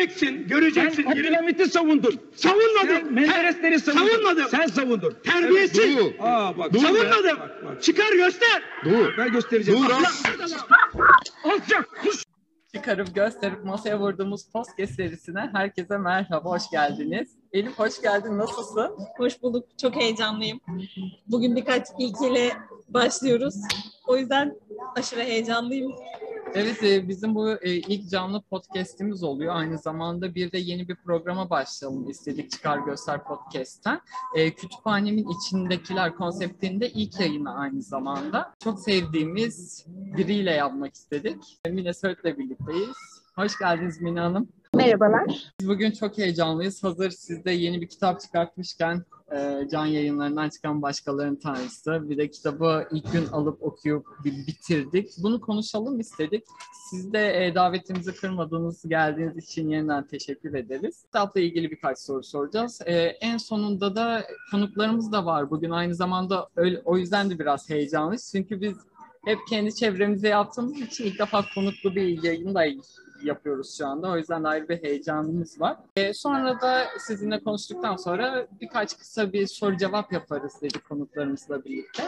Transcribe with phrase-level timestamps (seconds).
[0.00, 1.02] Göreceksin, göreceksin.
[1.02, 2.20] Sen Abdülhamit'i savundun.
[2.34, 2.88] Savunmadım.
[2.88, 4.06] Sen Menderesleri savundun.
[4.08, 4.48] Savunmadım.
[4.50, 5.14] Sen savundun.
[5.24, 5.96] Terbiyesiz.
[5.96, 6.12] Dur.
[6.20, 6.72] Aa bak.
[6.72, 6.80] Dur.
[6.80, 7.38] Savunmadım.
[7.40, 7.82] Bak, bak.
[7.82, 8.62] Çıkar göster.
[8.84, 9.14] Dur.
[9.18, 9.80] Ben göstereceğim.
[9.84, 9.90] Dur.
[9.90, 11.88] Bak, Alçak.
[12.74, 17.28] Çıkarıp gösterip masaya vurduğumuz podcast serisine herkese merhaba, hoş geldiniz.
[17.52, 18.96] Elif hoş geldin, nasılsın?
[19.16, 19.64] Hoş bulduk.
[19.80, 20.60] Çok heyecanlıyım.
[21.26, 22.52] Bugün birkaç ilkeyle
[22.88, 23.54] başlıyoruz.
[24.06, 24.56] O yüzden
[24.96, 25.92] aşırı heyecanlıyım.
[26.54, 29.56] Evet, e, bizim bu e, ilk canlı podcast'imiz oluyor.
[29.56, 34.00] Aynı zamanda bir de yeni bir programa başlayalım istedik Çıkar Göster Podcast'ten.
[34.34, 38.54] E, Kütüphanemin içindekiler konseptinde ilk yayını aynı zamanda.
[38.64, 41.60] Çok sevdiğimiz biriyle yapmak istedik.
[41.70, 42.96] Mine Söğüt'le birlikteyiz.
[43.36, 44.48] Hoş geldiniz Mine Hanım.
[44.74, 45.52] Merhabalar.
[45.60, 46.84] Biz bugün çok heyecanlıyız.
[46.84, 52.10] Hazır siz de yeni bir kitap çıkartmışken e, can yayınlarından çıkan Başkalarının Tanrısı.
[52.10, 55.10] Bir de kitabı ilk gün alıp okuyup bitirdik.
[55.22, 56.44] Bunu konuşalım istedik.
[56.90, 61.02] Siz de e, davetimizi kırmadığınız geldiğiniz için yeniden teşekkür ederiz.
[61.02, 62.80] Kitapla ilgili birkaç soru soracağız.
[62.86, 65.70] E, en sonunda da konuklarımız da var bugün.
[65.70, 68.30] Aynı zamanda öyle, o yüzden de biraz heyecanlıyız.
[68.32, 68.76] Çünkü biz
[69.24, 72.64] hep kendi çevremize yaptığımız için ilk defa konuklu bir yayın da
[73.24, 74.10] yapıyoruz şu anda.
[74.10, 75.76] O yüzden de ayrı bir heyecanımız var.
[75.96, 82.02] E, sonra da sizinle konuştuktan sonra birkaç kısa bir soru cevap yaparız dedik konuklarımızla birlikte.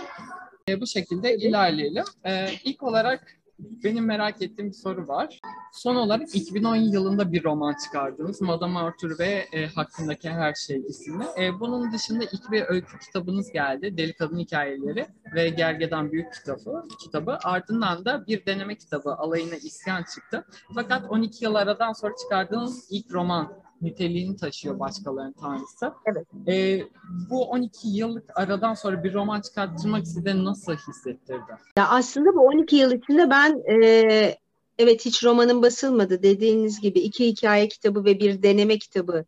[0.68, 2.04] E, bu şekilde ilerleyelim.
[2.24, 3.41] E, ilk olarak
[3.84, 5.40] benim merak ettiğim bir soru var.
[5.72, 8.40] Son olarak 2010 yılında bir roman çıkardınız.
[8.40, 11.24] Madame Arthur ve e, Hakkındaki Her Şey isimli.
[11.38, 13.96] E, bunun dışında iki bir öykü kitabınız geldi.
[13.96, 16.82] Deli Kadın Hikayeleri ve Gergedan Büyük kitabı.
[17.04, 17.38] kitabı.
[17.44, 20.44] Ardından da bir deneme kitabı Alayına İsyan çıktı.
[20.74, 25.92] Fakat 12 yıl aradan sonra çıkardığınız ilk roman niteliğini taşıyor Başkalarının Tanrısı.
[26.06, 26.26] Evet.
[26.48, 26.86] E,
[27.30, 31.56] bu 12 yıllık aradan sonra bir roman çıkarttırmak size nasıl hissettirdi?
[31.76, 34.36] Ya aslında bu 12 yıl içinde ben e,
[34.78, 39.24] evet hiç romanın basılmadı dediğiniz gibi iki hikaye kitabı ve bir deneme kitabı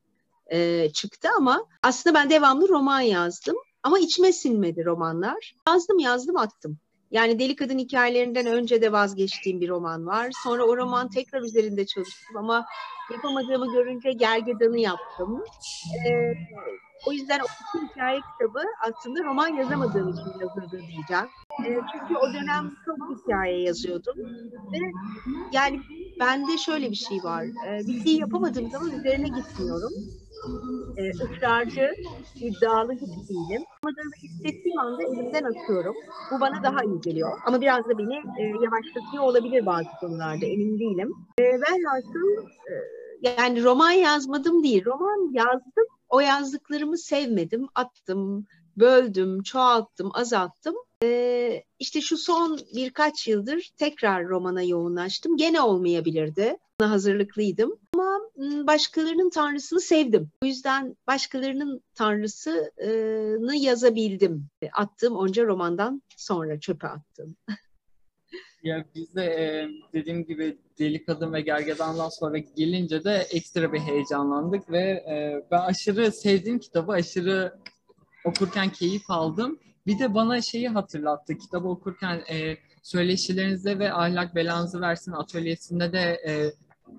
[0.46, 5.54] e, çıktı ama aslında ben devamlı roman yazdım ama içime sinmedi romanlar.
[5.68, 6.78] Yazdım yazdım attım.
[7.14, 10.30] Yani Deli Kadın hikayelerinden önce de vazgeçtiğim bir roman var.
[10.44, 12.66] Sonra o roman tekrar üzerinde çalıştım ama
[13.12, 15.44] yapamadığımı görünce Gergedan'ı yaptım.
[16.06, 16.34] Ee,
[17.06, 21.28] o yüzden o iki hikaye kitabı aslında roman yazamadığım için yazıldı diyeceğim.
[21.66, 24.14] Ee, çünkü o dönem çok hikaye yazıyordum.
[24.72, 24.78] Ve
[25.52, 25.80] yani
[26.20, 27.44] bende şöyle bir şey var.
[27.44, 29.92] Ee, bir şey yapamadığım zaman üzerine gitmiyorum.
[30.96, 31.90] Ee, ısrarcı,
[32.36, 33.62] iddialı hiç değilim.
[33.72, 35.94] Yapamadığımı hissettiğim anda elimden atıyorum.
[36.30, 37.38] Bu bana daha iyi geliyor.
[37.46, 41.12] Ama biraz da beni e, yavaşlatıyor olabilir bazı konularda emin değilim.
[41.38, 42.74] E, velhasıl e,
[43.22, 44.84] yani roman yazmadım değil.
[44.84, 45.84] Roman yazdım.
[46.08, 47.66] O yazdıklarımı sevmedim.
[47.74, 48.46] Attım,
[48.76, 50.74] böldüm, çoğalttım, azalttım.
[51.02, 55.36] Ee, işte şu son birkaç yıldır tekrar romana yoğunlaştım.
[55.36, 56.56] Gene olmayabilirdi.
[56.80, 57.78] Buna hazırlıklıydım.
[57.94, 58.20] Ama
[58.66, 60.30] başkalarının tanrısını sevdim.
[60.42, 64.48] O yüzden başkalarının tanrısını yazabildim.
[64.72, 67.36] Attığım onca romandan sonra çöpe attım.
[68.62, 74.70] Ya biz de dediğim gibi Deli Kadın ve Gergedan'dan sonra gelince de ekstra bir heyecanlandık
[74.70, 75.04] ve
[75.50, 77.58] ben aşırı sevdiğim kitabı aşırı
[78.24, 79.58] okurken keyif aldım.
[79.86, 86.20] Bir de bana şeyi hatırlattı kitabı okurken e, söyleşilerinizde ve ahlak belanızı versin atölyesinde de
[86.28, 86.52] e,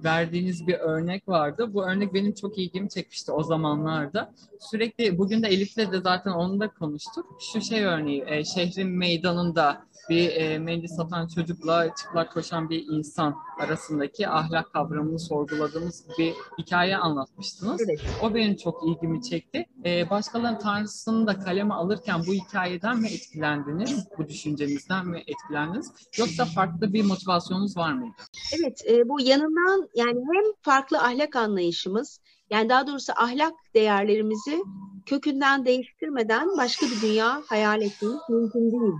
[0.03, 1.73] verdiğiniz bir örnek vardı.
[1.73, 4.34] Bu örnek benim çok ilgimi çekmişti o zamanlarda.
[4.59, 7.25] Sürekli bugün de Elif'le de zaten onu da konuştuk.
[7.53, 13.35] Şu şey örneği e, şehrin meydanında bir e, mendil satan çocukla çıplak koşan bir insan
[13.59, 17.81] arasındaki ahlak kavramını sorguladığımız bir hikaye anlatmıştınız.
[17.81, 18.02] Evet.
[18.23, 19.66] O benim çok ilgimi çekti.
[19.85, 24.07] E, başkalarının tanrısını da kaleme alırken bu hikayeden mi etkilendiniz?
[24.18, 25.91] Bu düşüncenizden mi etkilendiniz?
[26.18, 28.16] Yoksa farklı bir motivasyonunuz var mıydı?
[28.59, 32.19] Evet, e, bu yanından yani hem farklı ahlak anlayışımız,
[32.50, 34.63] yani daha doğrusu ahlak değerlerimizi
[35.06, 38.94] kökünden değiştirmeden başka bir dünya hayal etmemiz mümkün değil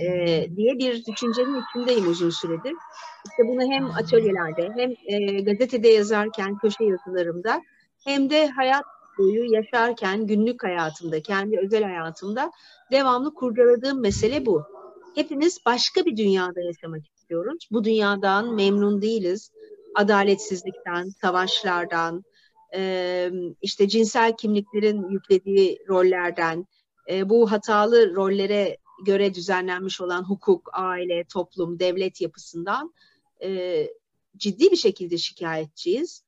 [0.00, 0.06] e,
[0.56, 2.74] diye bir düşüncenin içindeyim uzun süredir.
[3.26, 7.62] İşte bunu hem atölyelerde hem e, gazetede yazarken köşe yazılarımda
[8.04, 8.84] hem de hayat
[9.18, 12.50] boyu yaşarken günlük hayatımda, kendi özel hayatımda
[12.92, 14.62] devamlı kurcaladığım mesele bu.
[15.14, 17.68] Hepimiz başka bir dünyada yaşamak istiyoruz.
[17.70, 19.50] Bu dünyadan memnun değiliz.
[19.94, 22.24] Adaletsizlikten, savaşlardan,
[23.62, 26.66] işte cinsel kimliklerin yüklediği rollerden,
[27.24, 28.76] bu hatalı rollere
[29.06, 32.94] göre düzenlenmiş olan hukuk, aile, toplum, devlet yapısından
[34.36, 36.22] ciddi bir şekilde şikayetçiyiz.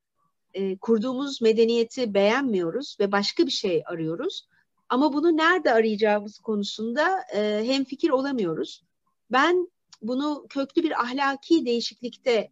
[0.55, 4.49] E, kurduğumuz medeniyeti beğenmiyoruz ve başka bir şey arıyoruz.
[4.89, 8.85] Ama bunu nerede arayacağımız konusunda e, hemfikir olamıyoruz.
[9.33, 9.69] Ben
[10.03, 12.51] bunu köklü bir ahlaki değişiklikte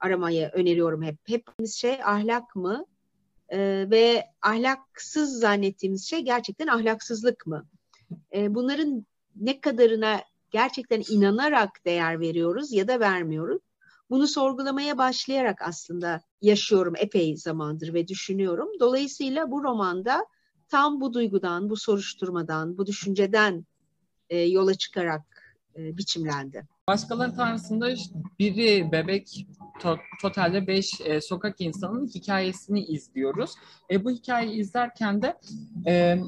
[0.00, 1.16] aramayı öneriyorum hep.
[1.24, 2.86] Hepimiz şey ahlak mı?
[3.48, 7.66] Ee, ve ahlaksız zannettiğimiz şey gerçekten ahlaksızlık mı?
[8.34, 9.06] Ee, bunların
[9.36, 10.20] ne kadarına
[10.50, 13.62] gerçekten inanarak değer veriyoruz ya da vermiyoruz.
[14.10, 18.68] Bunu sorgulamaya başlayarak aslında yaşıyorum epey zamandır ve düşünüyorum.
[18.80, 20.26] Dolayısıyla bu romanda
[20.68, 23.66] tam bu duygudan, bu soruşturmadan, bu düşünceden
[24.30, 26.66] e, yola çıkarak e, biçimlendi.
[26.88, 27.88] Başkalarının Tanrısı'nda
[28.38, 29.46] biri bebek
[29.80, 30.90] to- totalde 5
[31.22, 33.50] sokak insanının hikayesini izliyoruz.
[33.90, 35.38] E, bu hikayeyi izlerken de
[35.86, 36.18] e,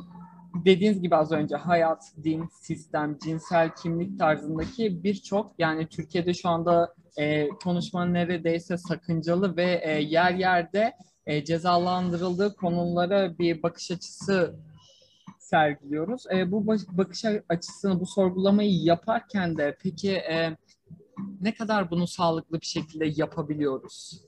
[0.64, 6.94] dediğiniz gibi az önce hayat, din, sistem, cinsel kimlik tarzındaki birçok yani Türkiye'de şu anda
[7.18, 10.92] e, konuşma neredeyse sakıncalı ve e, yer yerde
[11.26, 14.54] e, cezalandırıldığı konulara bir bakış açısı
[15.38, 16.24] sergiliyoruz.
[16.34, 20.56] E, bu bakış açısını, bu sorgulamayı yaparken de peki e,
[21.40, 24.24] ne kadar bunu sağlıklı bir şekilde yapabiliyoruz?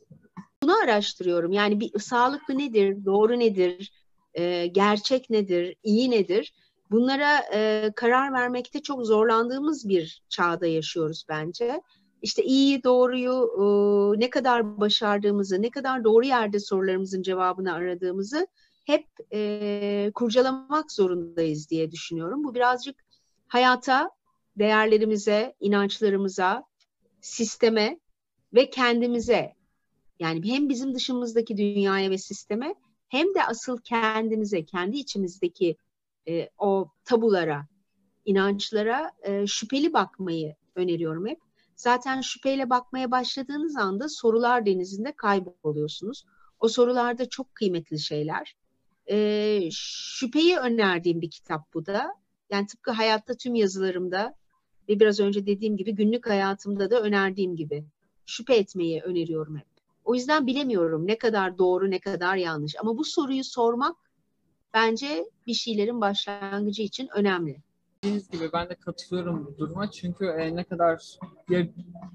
[0.62, 1.52] Bunu araştırıyorum.
[1.52, 3.92] Yani bir sağlıklı nedir, doğru nedir,
[4.34, 6.52] e, gerçek nedir, iyi nedir?
[6.90, 11.82] Bunlara e, karar vermekte çok zorlandığımız bir çağda yaşıyoruz bence.
[12.22, 18.46] İşte iyi, doğruyu e, ne kadar başardığımızı, ne kadar doğru yerde sorularımızın cevabını aradığımızı
[18.86, 19.06] hep
[20.14, 22.44] kurcalamak zorundayız diye düşünüyorum.
[22.44, 22.96] Bu birazcık
[23.48, 24.10] hayata,
[24.58, 26.64] değerlerimize, inançlarımıza,
[27.20, 28.00] sisteme
[28.54, 29.52] ve kendimize
[30.18, 32.74] yani hem bizim dışımızdaki dünyaya ve sisteme
[33.08, 35.76] hem de asıl kendimize, kendi içimizdeki
[36.28, 37.66] e, o tabulara,
[38.24, 41.38] inançlara e, şüpheli bakmayı öneriyorum hep.
[41.80, 46.24] Zaten şüpheyle bakmaya başladığınız anda sorular denizinde kayboluyorsunuz.
[46.58, 48.56] O sorularda çok kıymetli şeyler.
[49.10, 52.14] E, şüpheyi önerdiğim bir kitap bu da.
[52.50, 54.34] Yani tıpkı hayatta tüm yazılarımda
[54.88, 57.84] ve biraz önce dediğim gibi günlük hayatımda da önerdiğim gibi
[58.26, 59.66] şüphe etmeyi öneriyorum hep.
[60.04, 63.96] O yüzden bilemiyorum ne kadar doğru ne kadar yanlış ama bu soruyu sormak
[64.74, 67.62] bence bir şeylerin başlangıcı için önemli.
[68.04, 71.02] Dediğiniz gibi ben de katılıyorum bu duruma çünkü e, ne kadar
[71.50, 71.66] ya,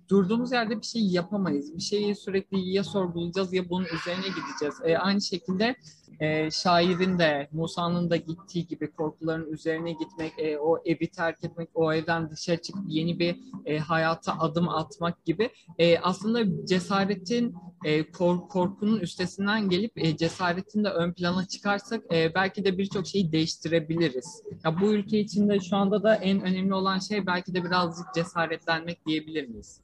[0.10, 1.76] durduğumuz yerde bir şey yapamayız.
[1.76, 4.76] Bir şeyi sürekli ya sorgulayacağız ya bunun üzerine gideceğiz.
[4.84, 5.76] E, aynı şekilde
[6.20, 11.70] e, şairin de Musa'nın da gittiği gibi korkuların üzerine gitmek, e, o evi terk etmek,
[11.74, 13.36] o evden dışarı çıkıp yeni bir
[13.66, 20.84] e, hayata adım atmak gibi e, aslında cesaretin e, kork- korkunun üstesinden gelip e, cesaretin
[20.84, 24.44] de ön plana çıkarsak e, belki de birçok şeyi değiştirebiliriz.
[24.64, 29.06] Ya bu ülke içinde şu anda da en önemli olan şey belki de birazcık cesaretlenmek
[29.06, 29.82] diyebilir miyiz?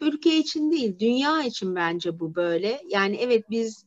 [0.00, 2.80] Ülke için değil, dünya için bence bu böyle.
[2.90, 3.84] Yani evet biz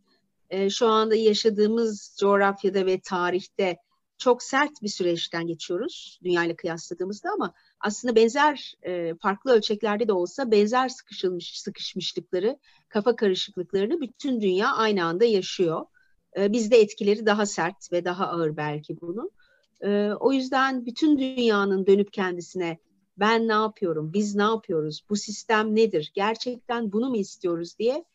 [0.50, 3.78] e, şu anda yaşadığımız coğrafyada ve tarihte
[4.18, 10.52] çok sert bir süreçten geçiyoruz dünyayla kıyasladığımızda ama aslında benzer e, farklı ölçeklerde de olsa
[10.52, 12.60] benzer sıkışılmış sıkışmışlıkları,
[12.90, 15.86] kafa karışıklıklarını bütün dünya aynı anda yaşıyor.
[16.38, 19.32] E, bizde etkileri daha sert ve daha ağır belki bunun.
[19.82, 22.78] E, o yüzden bütün dünyanın dönüp kendisine
[23.18, 28.06] ben ne yapıyorum, biz ne yapıyoruz, bu sistem nedir, gerçekten bunu mu istiyoruz diye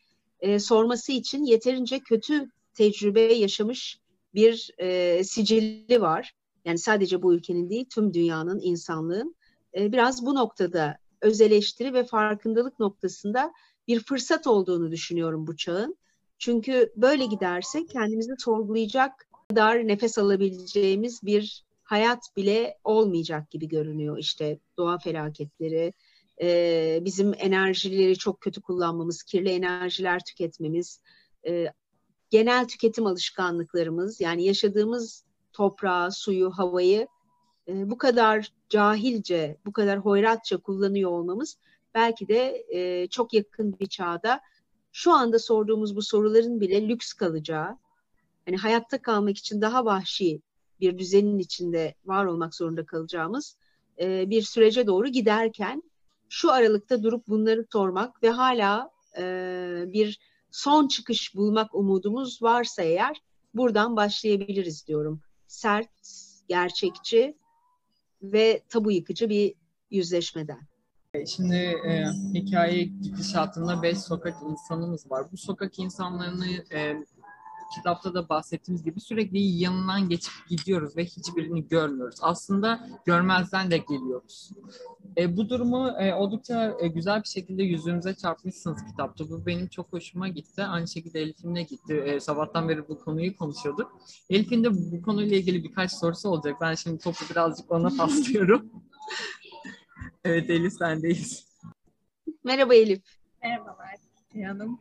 [0.43, 3.99] e, sorması için yeterince kötü tecrübe yaşamış
[4.35, 6.33] bir e, sicili var.
[6.65, 9.35] Yani sadece bu ülkenin değil, tüm dünyanın, insanlığın.
[9.77, 13.53] E, biraz bu noktada öz eleştiri ve farkındalık noktasında
[13.87, 15.95] bir fırsat olduğunu düşünüyorum bu çağın.
[16.39, 24.17] Çünkü böyle gidersek kendimizi sorgulayacak kadar nefes alabileceğimiz bir hayat bile olmayacak gibi görünüyor.
[24.17, 25.93] İşte doğa felaketleri,
[26.41, 31.01] e, bizim enerjileri çok kötü kullanmamız, kirli enerjiler tüketmemiz,
[31.47, 31.65] e,
[32.29, 35.23] genel tüketim alışkanlıklarımız, yani yaşadığımız
[35.53, 37.07] toprağı, suyu, havayı
[37.67, 41.57] e, bu kadar cahilce, bu kadar hoyratça kullanıyor olmamız
[41.95, 44.41] belki de e, çok yakın bir çağda
[44.91, 47.77] şu anda sorduğumuz bu soruların bile lüks kalacağı,
[48.45, 50.41] hani hayatta kalmak için daha vahşi
[50.79, 53.57] bir düzenin içinde var olmak zorunda kalacağımız
[53.99, 55.83] e, bir sürece doğru giderken
[56.33, 59.23] şu aralıkta durup bunları sormak ve hala e,
[59.87, 60.19] bir
[60.51, 63.21] son çıkış bulmak umudumuz varsa eğer
[63.53, 65.21] buradan başlayabiliriz diyorum.
[65.47, 65.89] Sert,
[66.47, 67.37] gerçekçi
[68.21, 69.53] ve tabu yıkıcı bir
[69.91, 70.59] yüzleşmeden.
[71.27, 75.25] Şimdi e, hikaye gidişatında beş sokak insanımız var.
[75.31, 76.95] Bu sokak insanlarını e,
[77.75, 82.19] kitapta da bahsettiğimiz gibi sürekli yanından geçip gidiyoruz ve hiçbirini görmüyoruz.
[82.21, 84.51] Aslında görmezden de geliyoruz.
[85.17, 89.29] E, bu durumu e, oldukça e, güzel bir şekilde yüzümüze çarpmışsınız kitapta.
[89.29, 90.63] Bu benim çok hoşuma gitti.
[90.63, 91.93] Aynı şekilde Elif'in de gitti.
[91.93, 93.91] E, sabahtan beri bu konuyu konuşuyorduk.
[94.29, 96.55] Elif'in de bu konuyla ilgili birkaç sorusu olacak.
[96.61, 98.71] Ben şimdi topu birazcık ona paslıyorum.
[100.23, 101.53] evet Elif sendeyiz.
[102.43, 103.03] Merhaba Elif.
[103.43, 103.95] Merhabalar.
[104.45, 104.79] Hanım.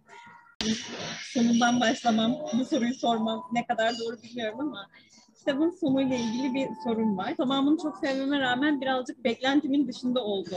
[1.33, 4.91] Sonundan başlamam, bu soruyu sormam ne kadar doğru bilmiyorum ama
[5.39, 7.37] kitabın sonuyla ilgili bir sorun var.
[7.37, 10.57] Tamamını çok sevmeme rağmen birazcık beklentimin dışında oldu.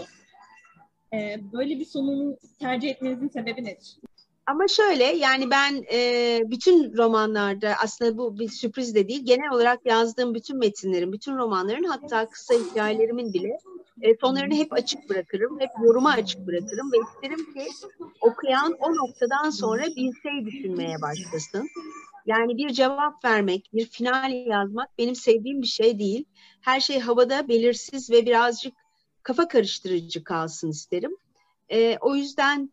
[1.14, 3.98] Ee, böyle bir sonunu tercih etmenizin sebebi nedir?
[4.48, 9.26] Ama şöyle yani ben e, bütün romanlarda aslında bu bir sürpriz de değil.
[9.26, 13.58] Genel olarak yazdığım bütün metinlerin, bütün romanların hatta kısa hikayelerimin bile
[14.02, 15.60] e, sonlarını hep açık bırakırım.
[15.60, 17.68] Hep yoruma açık bırakırım ve isterim ki
[18.22, 21.68] okuyan o noktadan sonra bir düşünmeye başlasın.
[22.26, 26.26] Yani bir cevap vermek, bir final yazmak benim sevdiğim bir şey değil.
[26.62, 28.74] Her şey havada belirsiz ve birazcık
[29.24, 31.18] kafa karıştırıcı kalsın isterim.
[31.70, 32.72] E, o yüzden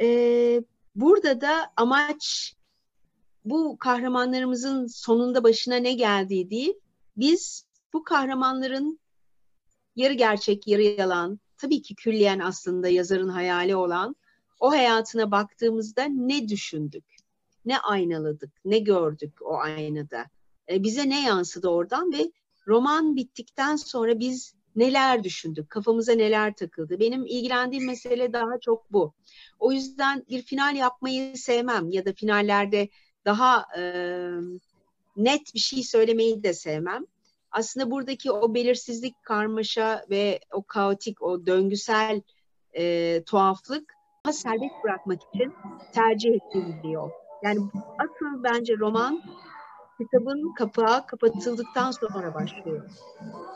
[0.00, 0.06] e,
[0.94, 2.54] burada da amaç
[3.44, 6.74] bu kahramanlarımızın sonunda başına ne geldiği değil.
[7.16, 8.98] Biz bu kahramanların
[9.96, 14.16] yarı gerçek, yarı yalan, tabii ki külliyen aslında yazarın hayali olan
[14.60, 17.04] o hayatına baktığımızda ne düşündük,
[17.64, 20.24] ne aynaladık, ne gördük o aynada,
[20.70, 22.30] e, bize ne yansıdı oradan ve
[22.66, 27.00] roman bittikten sonra biz neler düşündük, kafamıza neler takıldı.
[27.00, 29.12] Benim ilgilendiğim mesele daha çok bu.
[29.58, 32.88] O yüzden bir final yapmayı sevmem ya da finallerde
[33.24, 33.82] daha e,
[35.16, 37.04] net bir şey söylemeyi de sevmem.
[37.56, 42.22] Aslında buradaki o belirsizlik, karmaşa ve o kaotik, o döngüsel
[42.72, 43.94] e, tuhaflık
[44.24, 45.52] daha serbest bırakmak için
[45.92, 47.10] tercih ettiğim bir yol.
[47.44, 47.58] Yani
[47.98, 49.22] asıl bence roman
[49.98, 52.90] kitabın kapağı kapatıldıktan sonra başlıyor.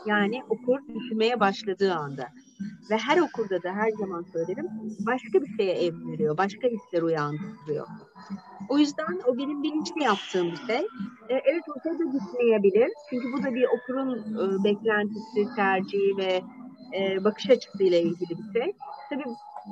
[0.07, 2.27] Yani okur düşünmeye başladığı anda.
[2.89, 4.67] Ve her okurda da her zaman söylerim
[4.99, 7.87] başka bir şeye evriliyor, başka hisler uyandırıyor.
[8.69, 10.79] O yüzden o benim bilinçli yaptığım bir şey.
[11.29, 12.89] E, evet hoşa da gitmeyebilir.
[13.09, 16.41] Çünkü bu da bir okurun e, beklentisi, tercihi ve
[16.97, 18.73] e, bakış açısıyla ilgili bir şey.
[19.09, 19.23] Tabii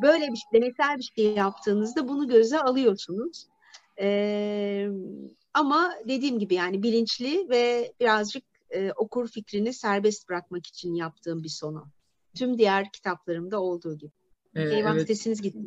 [0.02, 3.48] böyle bir deneysel bir şey yaptığınızda bunu göze alıyorsunuz.
[4.02, 4.90] E,
[5.54, 11.50] ama dediğim gibi yani bilinçli ve birazcık e, okur fikrini serbest bırakmak için yaptığım bir
[11.50, 11.88] sonu.
[12.36, 14.12] Tüm diğer kitaplarımda olduğu gibi.
[14.56, 15.08] Ee, Eyvah evet.
[15.08, 15.60] sesiniz gitti.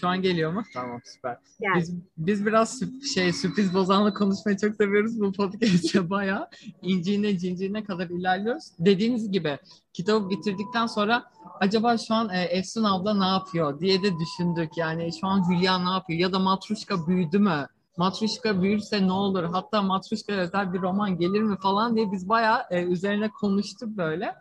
[0.00, 0.62] Şu an geliyor mu?
[0.74, 1.36] Tamam süper.
[1.60, 1.80] Yani.
[1.80, 6.48] Biz, biz biraz sürp- şey sürpriz bozanla konuşmayı çok seviyoruz bu podcast'te bayağı
[6.82, 8.64] inciğine cinciğine kadar ilerliyoruz.
[8.78, 9.58] Dediğiniz gibi
[9.92, 11.24] kitabı bitirdikten sonra
[11.60, 14.76] acaba şu an e, Efsun abla ne yapıyor diye de düşündük.
[14.76, 17.66] Yani şu an Hülya ne yapıyor ya da Matruşka büyüdü mü?
[17.96, 19.44] Matruşka büyürse ne olur?
[19.44, 24.34] Hatta Matruşka özel bir roman gelir mi falan diye biz bayağı e, üzerine konuştuk böyle.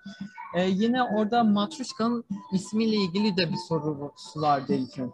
[0.54, 5.14] E, yine orada Matruşka'nın ismiyle ilgili de bir soru vardı İlkin.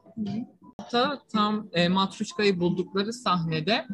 [0.77, 3.85] Hatta tam e, Matruşka'yı buldukları sahnede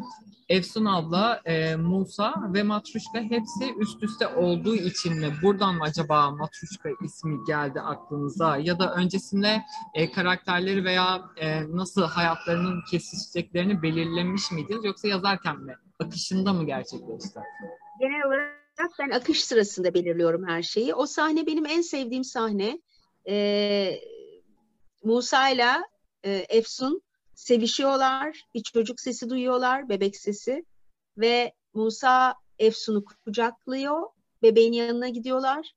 [0.50, 5.28] Efsun abla, e, Musa ve Matruşka hepsi üst üste olduğu için mi?
[5.44, 8.58] Buradan mı acaba Matruşka ismi geldi aklınıza?
[8.58, 9.62] Ya da öncesinde
[9.94, 14.86] e, karakterleri veya e, nasıl hayatlarının kesişeceklerini belirlemiş miydiniz?
[14.86, 15.76] Yoksa yazarken mi?
[16.00, 17.40] Akışında mı gerçekleşti?
[18.00, 18.61] Genel olarak
[19.00, 20.94] ben akış sırasında belirliyorum her şeyi.
[20.94, 22.82] O sahne benim en sevdiğim sahne.
[23.28, 24.00] Ee,
[25.04, 25.70] Musa ile
[26.50, 27.02] Efsun
[27.36, 28.44] sevişiyorlar.
[28.54, 30.66] Bir çocuk sesi duyuyorlar, bebek sesi.
[31.18, 34.02] Ve Musa Efsun'u kucaklıyor.
[34.44, 35.72] Bebeğin yanına gidiyorlar.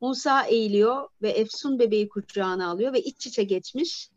[0.00, 4.10] Musa eğiliyor ve Efsun bebeği kucağına alıyor ve iç içe geçmiş.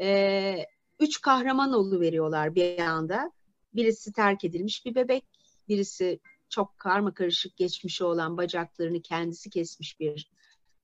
[0.00, 0.66] Ee,
[1.00, 3.32] üç kahraman veriyorlar bir anda.
[3.74, 5.24] Birisi terk edilmiş bir bebek,
[5.68, 6.20] birisi
[6.52, 10.30] çok karma karışık geçmişi olan bacaklarını kendisi kesmiş bir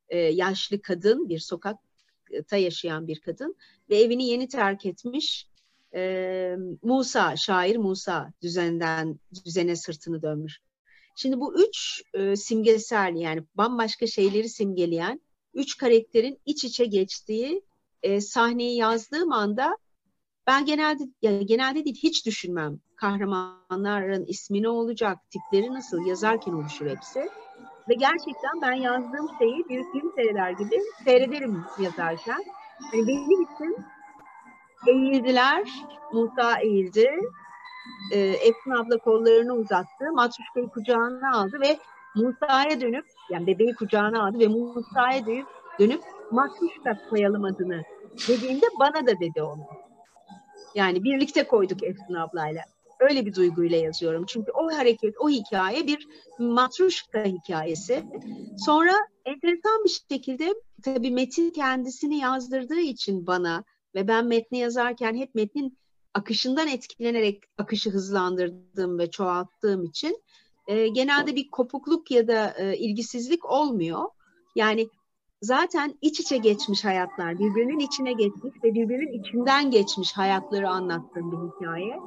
[0.09, 3.57] e, yaşlı kadın, bir sokakta yaşayan bir kadın
[3.91, 5.49] ve evini yeni terk etmiş
[5.95, 10.61] e, Musa, şair Musa düzenden düzene sırtını dönmüş.
[11.17, 15.21] Şimdi bu üç e, simgesel yani bambaşka şeyleri simgeleyen
[15.55, 17.63] üç karakterin iç içe geçtiği
[18.03, 19.77] e, sahneyi yazdığım anda
[20.49, 26.87] ben genelde yani genelde değil hiç düşünmem kahramanların ismi ne olacak, tipleri nasıl yazarken oluşur
[26.87, 27.21] hepsi.
[27.89, 32.45] Ve gerçekten ben yazdığım şeyi bir film seyreder gibi seyrederim yazarken.
[32.93, 33.77] Yani benim için
[34.87, 35.69] eğildiler,
[36.13, 37.11] Musa eğildi,
[38.13, 41.79] e, Efsun abla kollarını uzattı, Matruşka'yı kucağına aldı ve
[42.15, 45.47] Musa'ya dönüp, yani bebeği kucağına aldı ve Musa'ya dönüp,
[45.81, 47.83] dönüp Matruşka koyalım adını
[48.29, 49.88] dediğinde bana da dedi onu.
[50.79, 52.63] Yani birlikte koyduk Efsun ablayla.
[53.01, 54.25] Öyle bir duyguyla yazıyorum.
[54.27, 56.09] Çünkü o hareket, o hikaye bir
[56.39, 58.05] matruşka hikayesi.
[58.67, 58.93] Sonra
[59.25, 65.79] enteresan bir şekilde tabii Metin kendisini yazdırdığı için bana ve ben metni yazarken hep metnin
[66.15, 70.23] akışından etkilenerek akışı hızlandırdığım ve çoğalttığım için
[70.67, 74.05] e, genelde bir kopukluk ya da e, ilgisizlik olmuyor.
[74.57, 74.89] Yani
[75.43, 81.37] zaten iç içe geçmiş hayatlar, birbirinin içine geçmiş ve birbirinin içinden geçmiş hayatları anlattığım bir
[81.37, 81.99] hikaye.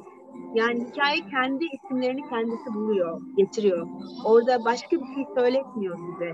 [0.56, 3.88] Yani hikaye kendi isimlerini kendisi buluyor, getiriyor.
[4.26, 6.34] Orada başka bir şey söyletmiyor size.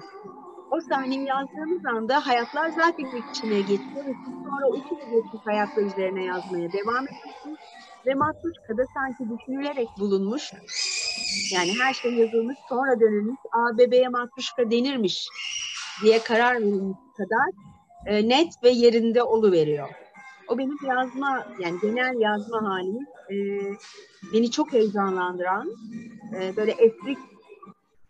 [0.71, 4.05] O sahneyi yazdığınız anda hayatlar zaten iç içine geçiyor
[4.43, 7.59] sonra o iç içe geçmiş hayatlar üzerine yazmaya devam ediyorsunuz.
[8.05, 10.53] Ve Matruşka da sanki düşünülerek bulunmuş.
[11.53, 13.39] Yani her şey yazılmış, sonra dönülmüş.
[13.51, 15.27] A bebeğe Matruşka denirmiş
[16.03, 17.49] diye karar verilmiş kadar
[18.05, 19.89] e, net ve yerinde oluveriyor.
[20.47, 23.35] O benim yazma, yani genel yazma halimi e,
[24.33, 25.71] beni çok heyecanlandıran,
[26.35, 27.17] e, böyle esrik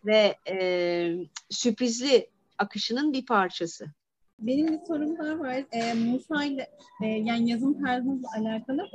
[0.06, 0.56] ve e,
[1.50, 3.86] sürprizli akışının bir parçası.
[4.38, 5.64] Benim bir sorum daha var.
[5.72, 6.70] Ee, Musa ile
[7.02, 8.88] e, yani yazım tarzınızla alakalı.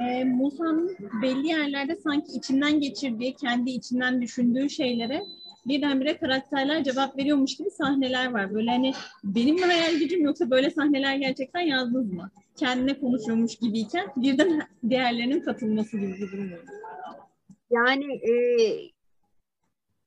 [0.00, 5.22] Ee, Musa'nın belli yerlerde sanki içinden geçirdiği, kendi içinden düşündüğü şeylere
[5.66, 8.54] birdenbire karakterler cevap veriyormuş gibi sahneler var.
[8.54, 8.94] Böyle hani
[9.24, 12.30] benim mi hayal gücüm yoksa böyle sahneler gerçekten yazdınız mı?
[12.56, 16.60] Kendine konuşuyormuş gibiyken birden diğerlerinin katılması gibi bir durum var.
[17.70, 18.32] Yani e,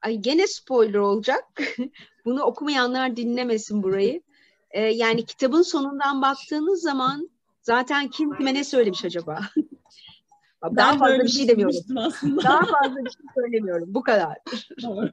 [0.02, 1.44] ay gene spoiler olacak.
[2.26, 4.22] Bunu okumayanlar dinlemesin burayı.
[4.72, 7.30] E, yani kitabın sonundan baktığınız zaman
[7.62, 9.40] zaten kim kime ne söylemiş acaba?
[10.64, 11.76] Daha Ben fazla böyle bir şey demiyorum.
[11.98, 12.44] aslında.
[12.44, 13.94] Daha fazla bir şey söylemiyorum.
[13.94, 14.38] Bu kadar.
[14.84, 15.10] Doğru.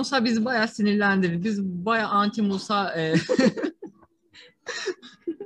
[0.00, 1.44] Musa bizi bayağı sinirlendirdi.
[1.44, 3.14] Biz bayağı anti Musa e,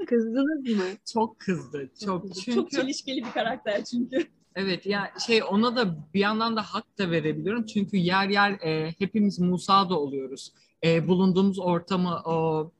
[0.06, 0.84] Kızdınız mı?
[1.12, 1.90] çok kızdı.
[2.04, 2.22] Çok.
[2.34, 4.26] Çok Çünkü çelişkili bir karakter çünkü.
[4.54, 7.66] Evet ya şey ona da bir yandan da hak da verebiliyorum.
[7.66, 10.52] Çünkü yer yer e, hepimiz Musa da oluyoruz.
[10.84, 12.70] E, bulunduğumuz ortamı o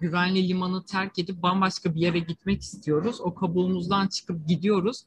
[0.00, 3.20] güvenli limanı terk edip bambaşka bir yere gitmek istiyoruz.
[3.20, 5.04] O kabuğumuzdan çıkıp gidiyoruz.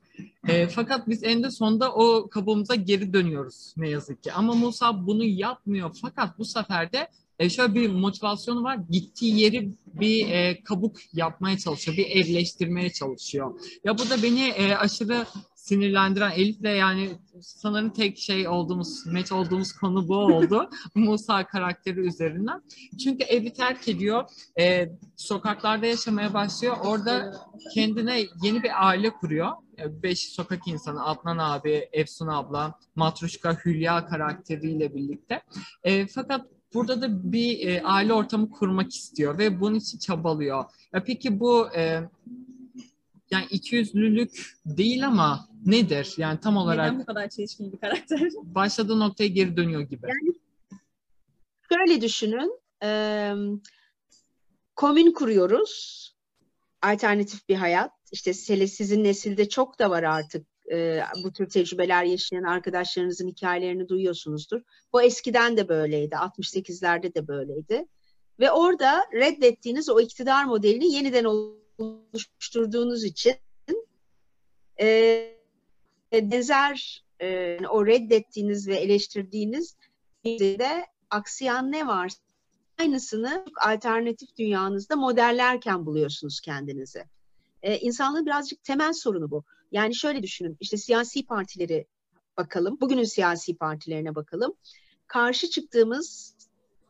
[0.47, 4.33] E, fakat biz en de sonunda o kabuğumuza geri dönüyoruz ne yazık ki.
[4.33, 5.97] Ama Musa bunu yapmıyor.
[6.01, 7.07] Fakat bu sefer de
[7.39, 8.79] e, şöyle bir motivasyonu var.
[8.89, 11.97] Gittiği yeri bir e, kabuk yapmaya çalışıyor.
[11.97, 13.59] Bir evleştirmeye çalışıyor.
[13.83, 15.25] Ya bu da beni e, aşırı
[15.63, 17.09] sinirlendiren Elif'le yani
[17.41, 20.69] sanırım tek şey olduğumuz, meç olduğumuz konu bu oldu.
[20.95, 22.61] Musa karakteri üzerinden.
[23.03, 24.29] Çünkü evi terk ediyor.
[24.59, 26.77] e, sokaklarda yaşamaya başlıyor.
[26.85, 27.33] Orada
[27.73, 29.51] kendine yeni bir aile kuruyor.
[29.79, 35.41] E, Beş sokak insanı, Adnan abi, Efsun abla, Matruşka, Hülya karakteriyle birlikte.
[35.83, 40.65] E, fakat burada da bir e, aile ortamı kurmak istiyor ve bunun için çabalıyor.
[40.93, 42.03] Ya peki bu e,
[43.31, 46.13] yani ikiyüzlülük değil ama nedir?
[46.17, 48.19] Yani tam olarak Neden bu kadar çelişkili bir karakter?
[48.43, 50.07] başladığı noktaya geri dönüyor gibi.
[51.71, 52.59] Şöyle düşünün.
[52.83, 52.89] E,
[54.75, 56.03] komün kuruyoruz.
[56.81, 57.91] Alternatif bir hayat.
[58.11, 60.47] İşte hele sizin nesilde çok da var artık.
[60.71, 64.61] E, bu tür tecrübeler yaşayan arkadaşlarınızın hikayelerini duyuyorsunuzdur.
[64.93, 66.15] Bu eskiden de böyleydi.
[66.15, 67.85] 68'lerde de böyleydi.
[68.39, 71.23] Ve orada reddettiğiniz o iktidar modelini yeniden
[71.77, 73.35] oluşturduğunuz için
[74.79, 75.37] e,
[76.13, 79.75] benzer e, o reddettiğiniz ve eleştirdiğiniz
[80.25, 82.23] de aksayan ne varsa
[82.79, 87.03] aynısını alternatif dünyanızda modellerken buluyorsunuz kendinizi.
[87.61, 89.43] Ee, insanlığın birazcık temel sorunu bu.
[89.71, 91.87] Yani şöyle düşünün, işte siyasi partileri
[92.37, 94.53] bakalım, bugünün siyasi partilerine bakalım.
[95.07, 96.35] Karşı çıktığımız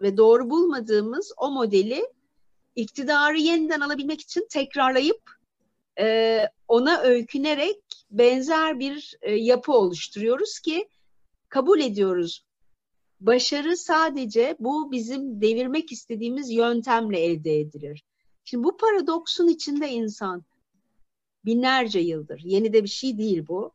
[0.01, 2.03] ve doğru bulmadığımız o modeli
[2.75, 5.31] iktidarı yeniden alabilmek için tekrarlayıp
[5.99, 7.81] e, ona öykünerek
[8.11, 10.87] benzer bir e, yapı oluşturuyoruz ki
[11.49, 12.45] kabul ediyoruz
[13.25, 18.03] başarı sadece bu bizim devirmek istediğimiz yöntemle elde edilir.
[18.43, 20.43] Şimdi bu paradoksun içinde insan
[21.45, 23.71] binlerce yıldır, yeni de bir şey değil bu.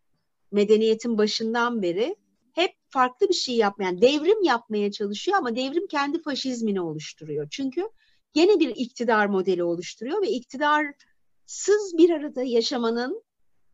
[0.53, 2.17] Medeniyetin başından beri
[2.53, 7.49] hep farklı bir şey yapmayan, devrim yapmaya çalışıyor ama devrim kendi faşizmini oluşturuyor.
[7.51, 7.89] Çünkü
[8.35, 13.23] yeni bir iktidar modeli oluşturuyor ve iktidarsız bir arada yaşamanın,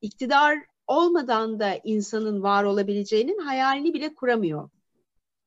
[0.00, 4.70] iktidar olmadan da insanın var olabileceğinin hayalini bile kuramıyor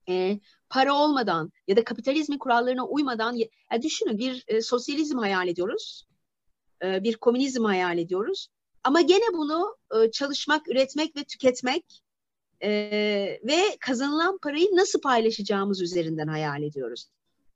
[0.10, 0.40] e,
[0.70, 3.48] para olmadan ya da kapitalizmin kurallarına uymadan ya,
[3.82, 6.08] düşünün bir e, sosyalizm hayal ediyoruz.
[6.84, 8.48] E, bir komünizm hayal ediyoruz.
[8.84, 12.04] Ama gene bunu e, çalışmak, üretmek ve tüketmek
[12.64, 12.70] e,
[13.44, 17.06] ve kazanılan parayı nasıl paylaşacağımız üzerinden hayal ediyoruz.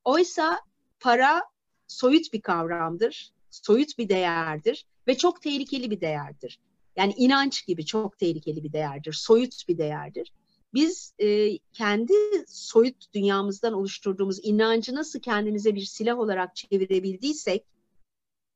[0.03, 0.59] Oysa
[1.01, 1.41] para
[1.87, 6.59] soyut bir kavramdır, soyut bir değerdir ve çok tehlikeli bir değerdir.
[6.95, 10.31] Yani inanç gibi çok tehlikeli bir değerdir, soyut bir değerdir
[10.73, 12.13] biz e, kendi
[12.47, 17.65] soyut dünyamızdan oluşturduğumuz inancı nasıl kendimize bir silah olarak çevirebildiysek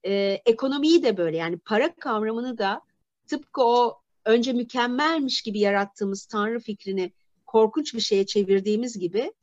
[0.06, 2.82] e, ekonomiyi de böyle yani para kavramını da
[3.28, 7.14] tıpkı o önce mükemmelmiş gibi yarattığımız tanrı fikrini
[7.46, 9.34] korkunç bir şeye çevirdiğimiz gibi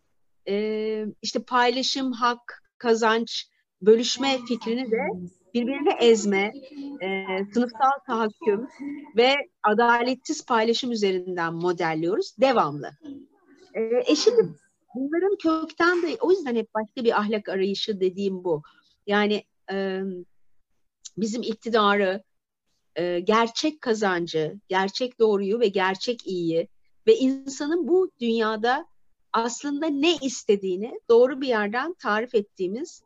[0.48, 3.48] e, işte paylaşım, hak, kazanç
[3.82, 5.06] bölüşme fikrini de
[5.54, 6.52] birbirini ezme,
[7.02, 8.68] e, sınıfsal tahakküm
[9.16, 12.90] ve adaletsiz paylaşım üzerinden modelliyoruz devamlı.
[13.74, 14.54] E, e şimdi
[14.94, 18.62] bunların kökten de o yüzden hep başka bir ahlak arayışı dediğim bu.
[19.06, 20.00] Yani e,
[21.16, 22.22] bizim iktidarı,
[22.96, 26.68] e, gerçek kazancı, gerçek doğruyu ve gerçek iyiyi
[27.06, 28.86] ve insanın bu dünyada
[29.32, 33.02] aslında ne istediğini doğru bir yerden tarif ettiğimiz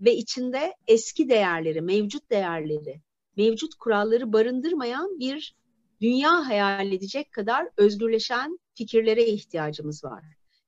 [0.00, 3.00] ve içinde eski değerleri, mevcut değerleri,
[3.36, 5.56] mevcut kuralları barındırmayan bir
[6.00, 10.24] dünya hayal edecek kadar özgürleşen fikirlere ihtiyacımız var.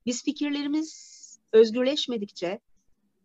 [0.06, 1.18] Biz fikirlerimiz
[1.52, 2.60] özgürleşmedikçe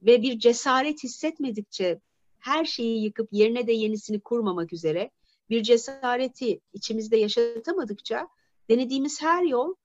[0.01, 1.99] ve bir cesaret hissetmedikçe
[2.39, 5.11] her şeyi yıkıp yerine de yenisini kurmamak üzere
[5.49, 8.27] bir cesareti içimizde yaşatamadıkça
[8.69, 9.75] denediğimiz her yol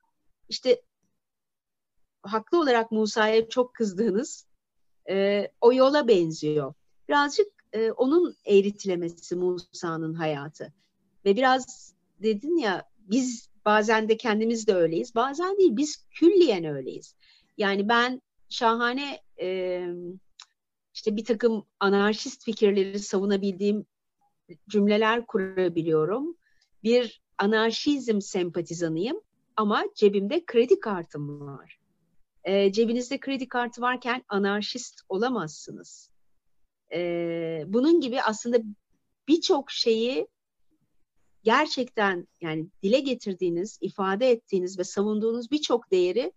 [0.49, 0.83] işte
[2.22, 4.46] haklı olarak Musa'ya çok kızdığınız
[5.11, 6.74] e, o yola benziyor.
[7.09, 10.72] Birazcık e, onun eğritilemesi Musa'nın hayatı.
[11.24, 15.14] Ve biraz dedin ya biz bazen de kendimiz de öyleyiz.
[15.14, 17.14] Bazen değil biz külliyen öyleyiz.
[17.59, 19.87] Yani ben şahane e,
[20.94, 23.87] işte bir takım anarşist fikirleri savunabildiğim
[24.68, 26.37] cümleler kurabiliyorum.
[26.83, 29.20] Bir anarşizm sempatizanıyım
[29.57, 31.78] ama cebimde kredi kartım var.
[32.44, 36.11] E, cebinizde kredi kartı varken anarşist olamazsınız.
[36.92, 38.59] E, bunun gibi aslında
[39.29, 40.29] birçok şeyi
[41.42, 46.33] gerçekten yani dile getirdiğiniz, ifade ettiğiniz ve savunduğunuz birçok değeri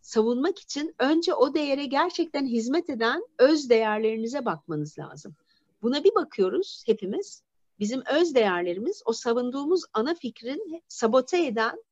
[0.00, 5.34] savunmak için önce o değere gerçekten hizmet eden öz değerlerinize bakmanız lazım.
[5.82, 7.42] Buna bir bakıyoruz hepimiz.
[7.78, 11.84] Bizim öz değerlerimiz o savunduğumuz ana fikrin sabote eden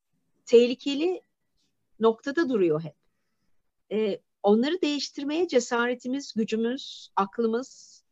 [0.46, 1.22] tehlikeli
[2.00, 3.01] noktada duruyor hep.
[3.92, 8.02] Ee, onları değiştirmeye cesaretimiz, gücümüz, aklımız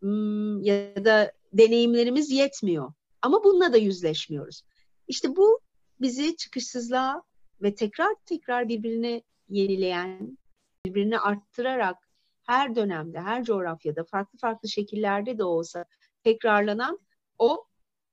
[0.00, 2.92] hmm, ya da deneyimlerimiz yetmiyor.
[3.22, 4.62] Ama bununla da yüzleşmiyoruz.
[5.08, 5.60] İşte bu
[6.00, 7.22] bizi çıkışsızlığa
[7.62, 10.38] ve tekrar tekrar birbirini yenileyen,
[10.86, 11.96] birbirini arttırarak
[12.42, 15.84] her dönemde, her coğrafyada farklı farklı şekillerde de olsa
[16.24, 16.98] tekrarlanan
[17.38, 17.64] o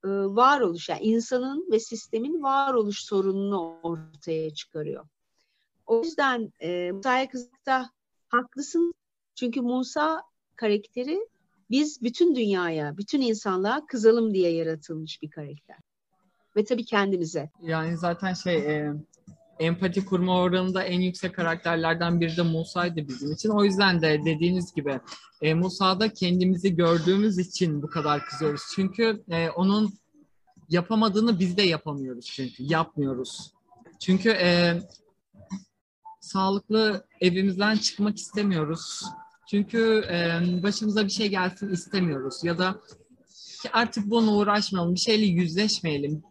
[0.04, 5.06] e, varoluş, yani insanın ve sistemin varoluş sorununu ortaya çıkarıyor.
[5.90, 7.90] O yüzden e, Musa'ya kızdıkta
[8.28, 8.94] haklısın.
[9.34, 10.22] Çünkü Musa
[10.56, 11.28] karakteri
[11.70, 15.76] biz bütün dünyaya, bütün insanlığa kızalım diye yaratılmış bir karakter.
[16.56, 17.50] Ve tabii kendimize.
[17.62, 18.92] Yani zaten şey e,
[19.58, 23.48] empati kurma oranında en yüksek karakterlerden biri de Musa'ydı bizim için.
[23.48, 25.00] O yüzden de dediğiniz gibi
[25.42, 28.62] e, Musa'da kendimizi gördüğümüz için bu kadar kızıyoruz.
[28.74, 29.92] Çünkü e, onun
[30.68, 32.62] yapamadığını biz de yapamıyoruz çünkü.
[32.62, 33.52] Yapmıyoruz.
[34.00, 34.78] Çünkü e,
[36.20, 39.02] sağlıklı evimizden çıkmak istemiyoruz.
[39.50, 42.44] Çünkü e, başımıza bir şey gelsin istemiyoruz.
[42.44, 42.80] Ya da
[43.72, 46.22] artık bununla uğraşmayalım, bir şeyle yüzleşmeyelim.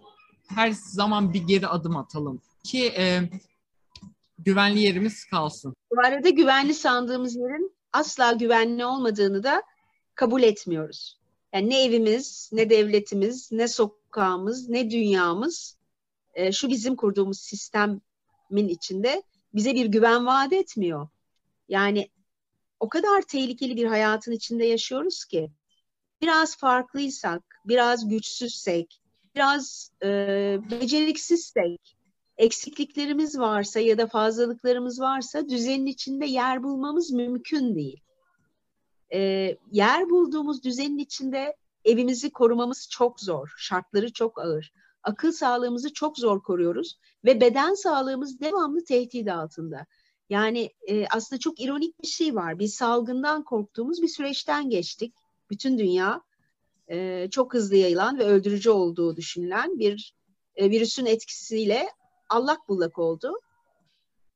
[0.47, 3.30] Her zaman bir geri adım atalım ki e,
[4.39, 5.75] güvenli yerimiz kalsın.
[5.91, 9.63] Bu arada güvenli sandığımız yerin asla güvenli olmadığını da
[10.15, 11.19] kabul etmiyoruz.
[11.54, 15.78] Yani ne evimiz, ne devletimiz, ne sokağımız, ne dünyamız
[16.34, 19.23] e, şu bizim kurduğumuz sistemin içinde
[19.54, 21.08] bize bir güven vaat etmiyor.
[21.70, 22.10] Yani
[22.80, 25.52] o kadar tehlikeli bir hayatın içinde yaşıyoruz ki
[26.22, 29.02] biraz farklıysak, biraz güçsüzsek,
[29.36, 30.08] biraz e,
[30.72, 31.98] beceriksizsek,
[32.38, 38.04] eksikliklerimiz varsa ya da fazlalıklarımız varsa düzenin içinde yer bulmamız mümkün değil.
[39.14, 39.20] E,
[39.72, 44.74] yer bulduğumuz düzenin içinde evimizi korumamız çok zor, şartları çok ağır.
[45.04, 49.86] Akıl sağlığımızı çok zor koruyoruz ve beden sağlığımız devamlı tehdit altında.
[50.30, 52.60] Yani e, aslında çok ironik bir şey var.
[52.60, 55.14] Biz salgından korktuğumuz bir süreçten geçtik.
[55.50, 56.22] Bütün dünya
[56.88, 60.16] e, çok hızlı yayılan ve öldürücü olduğu düşünülen bir
[60.56, 61.90] e, virüsün etkisiyle
[62.30, 63.34] allak bullak oldu.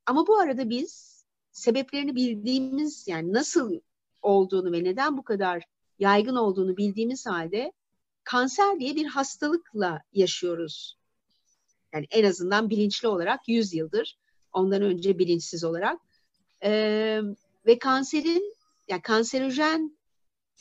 [0.05, 3.79] Ama bu arada biz sebeplerini bildiğimiz yani nasıl
[4.21, 5.63] olduğunu ve neden bu kadar
[5.99, 7.71] yaygın olduğunu bildiğimiz halde
[8.23, 10.97] kanser diye bir hastalıkla yaşıyoruz.
[11.93, 14.17] Yani en azından bilinçli olarak 100 yıldır
[14.53, 15.99] ondan önce bilinçsiz olarak.
[16.63, 17.21] Ee,
[17.65, 18.55] ve kanserin,
[18.87, 19.97] yani kanserojen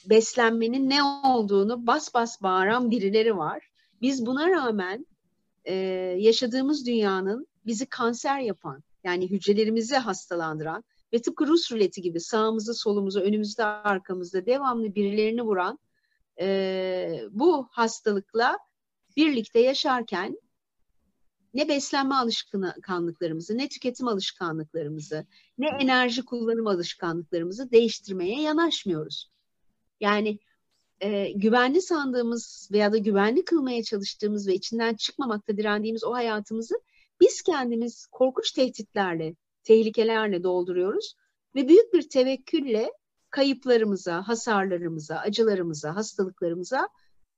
[0.07, 3.68] beslenmenin ne olduğunu bas bas bağıran birileri var.
[4.03, 5.07] Biz buna rağmen
[5.64, 5.75] e,
[6.18, 13.22] yaşadığımız dünyanın bizi kanser yapan, yani hücrelerimizi hastalandıran ve tıpkı Rus ruleti gibi sağımızda, solumuzda,
[13.22, 15.79] önümüzde, arkamızda devamlı birilerini vuran
[16.40, 18.59] e, bu hastalıkla
[19.16, 20.38] birlikte yaşarken
[21.55, 25.27] ne beslenme alışkanlıklarımızı, ne tüketim alışkanlıklarımızı,
[25.59, 29.31] ne enerji kullanım alışkanlıklarımızı değiştirmeye yanaşmıyoruz.
[30.01, 30.38] Yani
[31.01, 36.75] e, güvenli sandığımız veya da güvenli kılmaya çalıştığımız ve içinden çıkmamakta direndiğimiz o hayatımızı
[37.21, 41.14] biz kendimiz korkunç tehditlerle, tehlikelerle dolduruyoruz
[41.55, 42.92] ve büyük bir tevekkülle
[43.33, 46.88] kayıplarımıza, hasarlarımıza, acılarımıza, hastalıklarımıza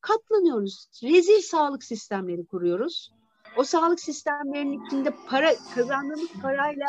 [0.00, 0.88] katlanıyoruz.
[1.02, 3.12] Rezil sağlık sistemleri kuruyoruz.
[3.56, 6.86] O sağlık sistemlerinin içinde para kazandığımız parayla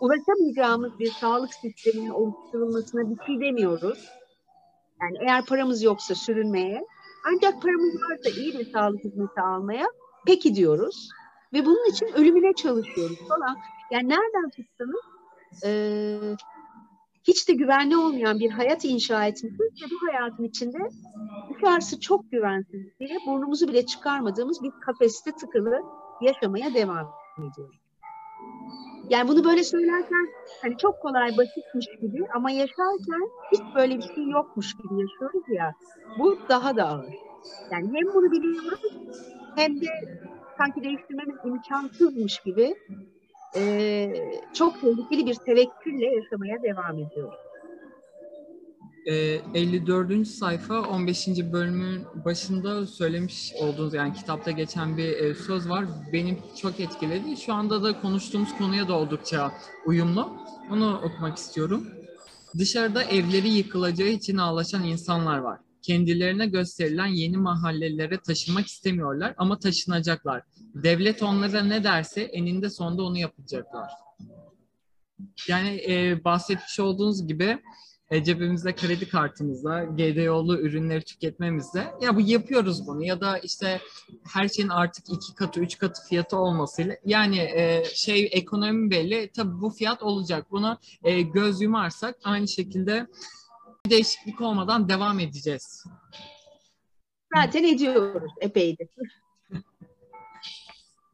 [0.00, 4.08] ulaşamayacağımız bir sağlık sisteminin oluşturulmasına bir şey demiyoruz.
[5.02, 6.86] Yani eğer paramız yoksa sürünmeye,
[7.26, 9.86] ancak paramız varsa iyi bir sağlık hizmeti almaya
[10.26, 11.08] peki diyoruz.
[11.52, 13.56] Ve bunun için ölümüne çalışıyoruz falan.
[13.90, 15.04] Yani nereden tutsanız
[15.64, 15.70] e,
[17.28, 20.78] hiç de güvenli olmayan bir hayat inşa etmişiz ve bu hayatın içinde
[21.54, 25.80] dışarısı çok güvensiz diye burnumuzu bile çıkarmadığımız bir kafeste tıkılı
[26.20, 27.06] yaşamaya devam
[27.38, 27.78] ediyoruz.
[29.10, 30.28] Yani bunu böyle söylerken
[30.62, 35.74] hani çok kolay basitmiş gibi ama yaşarken hiç böyle bir şey yokmuş gibi yaşıyoruz ya.
[36.18, 37.14] Bu daha da ağır.
[37.72, 38.80] Yani hem bunu biliyoruz
[39.56, 39.86] hem de
[40.58, 42.74] sanki değiştirmemiz imkansızmış gibi
[43.56, 44.12] e,
[44.54, 47.38] çok tehlikeli bir tevekkülle yaşamaya devam ediyoruz.
[49.06, 50.26] E, 54.
[50.26, 51.28] sayfa 15.
[51.52, 55.84] bölümün başında söylemiş olduğunuz yani kitapta geçen bir söz var.
[56.12, 57.36] Benim çok etkiledi.
[57.36, 59.52] Şu anda da konuştuğumuz konuya da oldukça
[59.86, 60.32] uyumlu.
[60.70, 61.86] Onu okumak istiyorum.
[62.58, 65.58] Dışarıda evleri yıkılacağı için ağlaşan insanlar var.
[65.82, 70.42] Kendilerine gösterilen yeni mahallelere taşınmak istemiyorlar ama taşınacaklar.
[70.74, 73.90] Devlet onlara ne derse eninde sonunda onu yapacaklar.
[75.48, 77.58] Yani e, bahsetmiş olduğunuz gibi
[78.10, 83.80] e, cebimizde kredi kartımızla GDO'lu ürünleri tüketmemizle ya bu yapıyoruz bunu ya da işte
[84.32, 89.60] her şeyin artık iki katı üç katı fiyatı olmasıyla yani e, şey ekonomi belli tabii
[89.60, 93.06] bu fiyat olacak buna e, göz yumarsak aynı şekilde
[93.86, 95.84] bir değişiklik olmadan devam edeceğiz.
[97.36, 98.88] Zaten ediyoruz epeydir.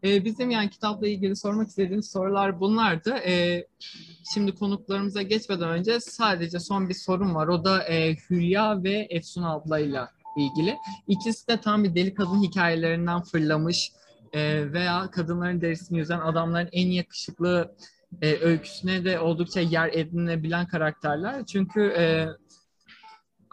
[0.04, 3.14] E, bizim yani kitapla ilgili sormak istediğimiz sorular bunlardı.
[3.14, 3.66] E,
[4.34, 7.48] şimdi konuklarımıza geçmeden önce sadece son bir sorum var.
[7.48, 10.76] O da e, Hülya ve Efsun ablayla ilgili.
[11.08, 13.92] İkisi de tam bir deli kadın hikayelerinden fırlamış
[14.32, 17.74] e, veya kadınların derisini yüzen adamların en yakışıklı
[18.22, 21.46] e, öyküsüne de oldukça yer edinebilen karakterler.
[21.46, 22.26] Çünkü e,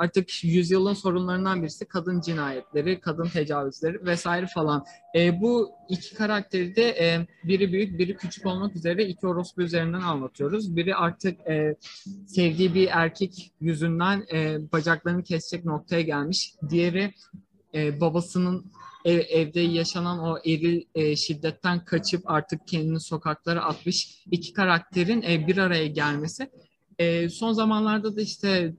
[0.02, 4.86] artık yüzyılın sorunlarından birisi kadın cinayetleri, kadın tecavüzleri vesaire falan.
[5.16, 10.02] E, bu iki karakteri de e, biri büyük, biri küçük olmak üzere iki orospu üzerinden
[10.02, 10.76] anlatıyoruz.
[10.76, 11.76] Biri artık e,
[12.28, 16.54] sevdiği bir erkek yüzünden e, bacaklarını kesecek noktaya gelmiş.
[16.70, 17.14] Diğeri
[17.76, 18.72] e, babasının
[19.06, 25.48] ev, evde yaşanan o eril e, şiddetten kaçıp artık kendini sokaklara atmış iki karakterin e,
[25.48, 26.50] bir araya gelmesi.
[27.00, 28.74] E, son zamanlarda da işte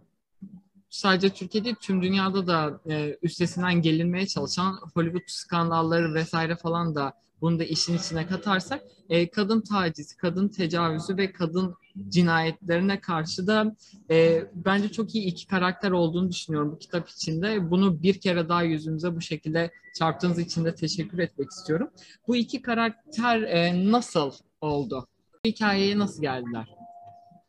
[0.92, 7.12] sadece Türkiye değil tüm dünyada da e, üstesinden gelinmeye çalışan Hollywood skandalları vesaire falan da
[7.40, 11.74] bunu da işin içine katarsak e, kadın tacizi, kadın tecavüzü ve kadın
[12.08, 13.76] cinayetlerine karşı da
[14.10, 17.70] e, bence çok iyi iki karakter olduğunu düşünüyorum bu kitap içinde.
[17.70, 21.90] Bunu bir kere daha yüzümüze bu şekilde çarptığınız için de teşekkür etmek istiyorum.
[22.28, 25.06] Bu iki karakter e, nasıl oldu?
[25.46, 26.68] Hikayeye nasıl geldiler?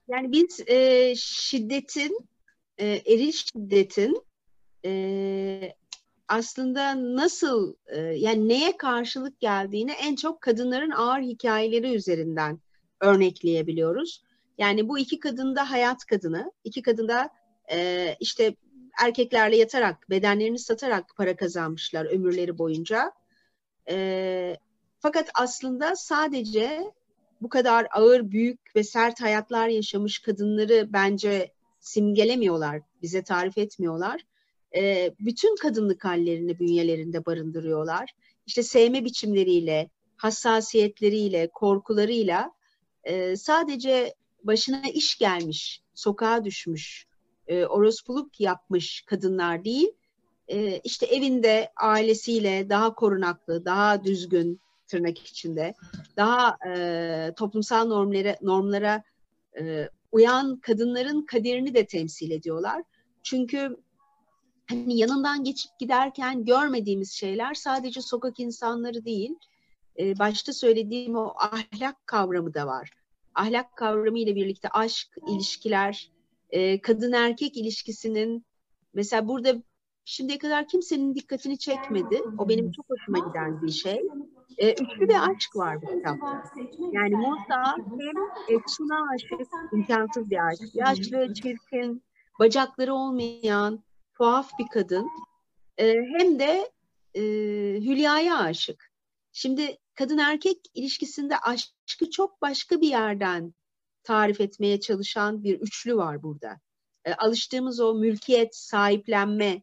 [0.07, 2.32] Yani biz e, şiddetin
[2.83, 4.23] e, eril şiddetin
[4.85, 5.73] e,
[6.27, 12.59] aslında nasıl e, yani neye karşılık geldiğini en çok kadınların ağır hikayeleri üzerinden
[13.01, 14.23] örnekleyebiliyoruz.
[14.57, 17.29] Yani bu iki kadın da hayat kadını, iki kadın da
[17.71, 18.55] e, işte
[19.01, 23.11] erkeklerle yatarak, bedenlerini satarak para kazanmışlar ömürleri boyunca.
[23.89, 24.57] E,
[24.99, 26.91] fakat aslında sadece
[27.41, 31.52] bu kadar ağır, büyük ve sert hayatlar yaşamış kadınları bence
[31.83, 34.21] simgelemiyorlar, bize tarif etmiyorlar.
[34.75, 38.15] E, bütün kadınlık hallerini bünyelerinde barındırıyorlar.
[38.45, 42.51] İşte sevme biçimleriyle, hassasiyetleriyle, korkularıyla
[43.03, 47.07] e, sadece başına iş gelmiş, sokağa düşmüş,
[47.47, 49.91] e, orospuluk yapmış kadınlar değil,
[50.47, 55.73] e, işte evinde ailesiyle daha korunaklı, daha düzgün tırnak içinde,
[56.17, 59.03] daha e, toplumsal normlara, normlara
[59.59, 62.83] e, uyan kadınların kaderini de temsil ediyorlar.
[63.23, 63.77] Çünkü
[64.69, 69.35] hani yanından geçip giderken görmediğimiz şeyler sadece sokak insanları değil,
[69.99, 72.91] e, başta söylediğim o ahlak kavramı da var.
[73.35, 76.11] Ahlak kavramı ile birlikte aşk, ilişkiler,
[76.49, 78.45] e, kadın erkek ilişkisinin
[78.93, 79.63] mesela burada
[80.05, 82.21] şimdiye kadar kimsenin dikkatini çekmedi.
[82.37, 84.01] O benim çok hoşuma giden bir şey.
[84.57, 86.43] E, üçlü bir aşk var bu kitapta.
[86.91, 90.75] Yani Musa hem Efsun'a aşık, imkansız bir aşk.
[90.75, 92.03] Yaşlı, çirkin,
[92.39, 93.83] bacakları olmayan,
[94.17, 95.09] tuhaf bir kadın.
[95.77, 96.71] E, hem de
[97.15, 97.21] e,
[97.81, 98.91] Hülya'ya aşık.
[99.33, 103.53] Şimdi kadın erkek ilişkisinde aşkı çok başka bir yerden
[104.03, 106.59] tarif etmeye çalışan bir üçlü var burada.
[107.05, 109.61] E, alıştığımız o mülkiyet, sahiplenme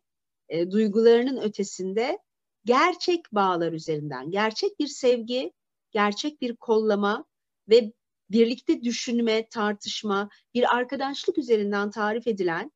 [0.48, 2.18] e, duygularının ötesinde
[2.64, 5.52] gerçek bağlar üzerinden, gerçek bir sevgi,
[5.90, 7.24] gerçek bir kollama
[7.68, 7.92] ve
[8.30, 12.72] birlikte düşünme, tartışma, bir arkadaşlık üzerinden tarif edilen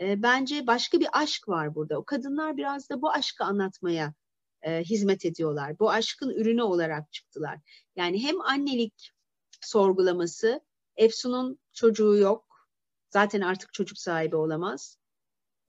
[0.00, 1.98] e, bence başka bir aşk var burada.
[1.98, 4.14] O kadınlar biraz da bu aşkı anlatmaya
[4.62, 5.78] e, hizmet ediyorlar.
[5.78, 7.58] Bu aşkın ürünü olarak çıktılar.
[7.96, 9.12] Yani hem annelik
[9.60, 10.60] sorgulaması,
[10.96, 12.68] Efsun'un çocuğu yok.
[13.10, 14.98] Zaten artık çocuk sahibi olamaz.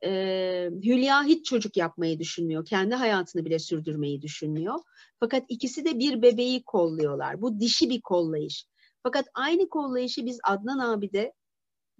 [0.03, 2.65] Ee, Hülya hiç çocuk yapmayı düşünmüyor.
[2.65, 4.79] Kendi hayatını bile sürdürmeyi düşünmüyor.
[5.19, 7.41] Fakat ikisi de bir bebeği kolluyorlar.
[7.41, 8.65] Bu dişi bir kollayış.
[9.03, 11.33] Fakat aynı kollayışı biz Adnan abi'de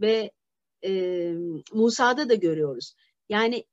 [0.01, 0.31] ve
[0.85, 1.33] e,
[1.73, 2.95] Musa'da da görüyoruz.
[3.29, 3.65] Yani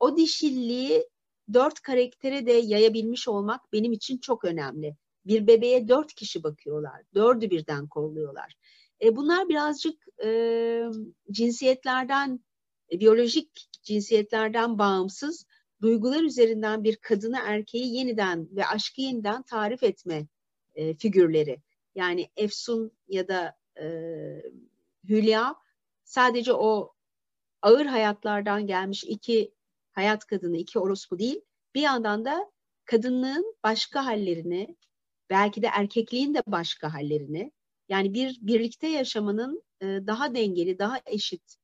[0.00, 1.08] o dişilliği
[1.52, 4.96] dört karaktere de yayabilmiş olmak benim için çok önemli.
[5.26, 7.02] Bir bebeğe dört kişi bakıyorlar.
[7.14, 8.54] Dördü birden kolluyorlar.
[9.02, 10.82] E, bunlar birazcık e,
[11.30, 12.49] cinsiyetlerden, e,
[12.90, 15.46] biyolojik cinsiyetlerden bağımsız
[15.82, 20.26] duygular üzerinden bir kadını erkeği yeniden ve aşkı yeniden tarif etme
[20.74, 21.62] e, figürleri.
[21.94, 23.86] Yani Efsun ya da e,
[25.08, 25.54] Hülya
[26.04, 26.94] sadece o
[27.62, 29.54] ağır hayatlardan gelmiş iki
[29.92, 31.40] hayat kadını, iki orospu değil,
[31.74, 32.50] bir yandan da
[32.84, 34.76] kadınlığın başka hallerini,
[35.30, 37.52] belki de erkekliğin de başka hallerini,
[37.88, 41.56] yani bir birlikte yaşamanın e, daha dengeli, daha eşit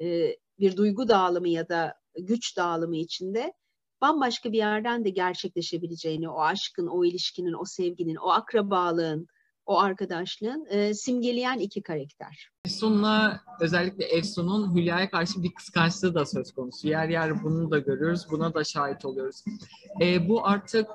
[0.00, 3.52] e, bir duygu dağılımı ya da güç dağılımı içinde
[4.00, 9.26] bambaşka bir yerden de gerçekleşebileceğini, o aşkın, o ilişkinin, o sevginin, o akrabalığın,
[9.66, 12.50] o arkadaşlığın e, simgeleyen iki karakter.
[12.64, 16.88] Efsun'la özellikle Efsun'un Hülya'ya karşı bir kıskançlığı da söz konusu.
[16.88, 19.44] Yer yer bunu da görüyoruz, buna da şahit oluyoruz.
[20.00, 20.86] E, bu artık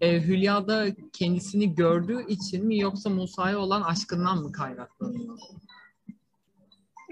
[0.00, 5.38] e, Hülya'da kendisini gördüğü için mi yoksa Musa'ya olan aşkından mı kaynaklanıyor?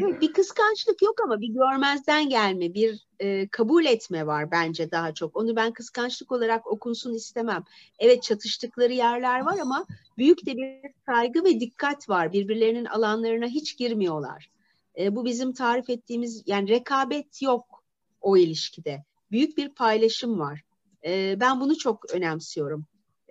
[0.02, 5.14] Evet, bir kıskançlık yok ama bir görmezden gelme, bir e, kabul etme var bence daha
[5.14, 5.36] çok.
[5.36, 7.64] Onu ben kıskançlık olarak okunsun istemem.
[7.98, 9.86] Evet çatıştıkları yerler var ama
[10.18, 12.32] büyük de bir saygı ve dikkat var.
[12.32, 14.50] Birbirlerinin alanlarına hiç girmiyorlar.
[14.98, 17.84] E, bu bizim tarif ettiğimiz yani rekabet yok
[18.20, 19.04] o ilişkide.
[19.30, 20.62] Büyük bir paylaşım var.
[21.04, 22.86] E, ben bunu çok önemsiyorum.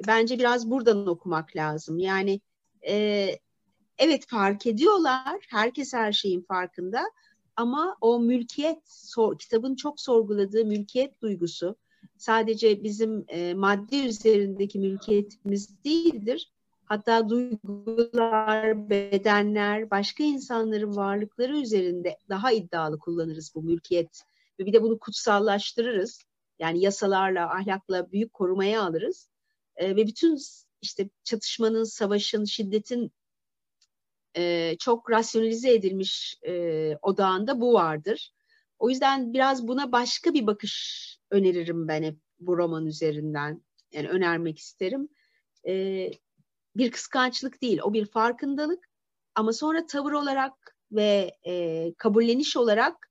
[0.07, 1.99] Bence biraz buradan okumak lazım.
[1.99, 2.41] Yani
[2.87, 3.27] e,
[4.01, 5.39] evet fark ediyorlar.
[5.49, 7.03] Herkes her şeyin farkında.
[7.55, 11.75] Ama o mülkiyet, sor, kitabın çok sorguladığı mülkiyet duygusu
[12.17, 16.51] sadece bizim e, maddi üzerindeki mülkiyetimiz değildir.
[16.85, 24.23] Hatta duygular, bedenler, başka insanların varlıkları üzerinde daha iddialı kullanırız bu mülkiyet.
[24.59, 26.21] Ve bir de bunu kutsallaştırırız.
[26.59, 29.29] Yani yasalarla, ahlakla büyük korumaya alırız.
[29.75, 30.37] E, ve bütün
[30.81, 33.11] işte çatışmanın, savaşın, şiddetin
[34.37, 38.31] e, çok rasyonalize edilmiş e, odağında bu vardır.
[38.79, 43.61] O yüzden biraz buna başka bir bakış öneririm ben hep bu roman üzerinden.
[43.91, 45.09] Yani önermek isterim.
[45.67, 46.07] E,
[46.75, 48.89] bir kıskançlık değil, o bir farkındalık.
[49.35, 53.10] Ama sonra tavır olarak ve e, kabulleniş olarak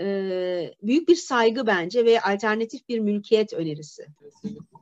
[0.00, 4.06] e, büyük bir saygı bence ve alternatif bir mülkiyet önerisi.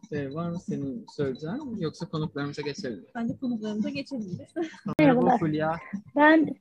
[0.09, 2.99] Şey, var mı senin söyleyeceğin yoksa konuklarımıza geçelim.
[2.99, 3.05] mi?
[3.15, 4.55] Bence konuklarımıza geçebiliriz.
[4.57, 5.39] Merhaba Merhabalar.
[5.39, 5.77] Fulya.
[6.17, 6.55] Ben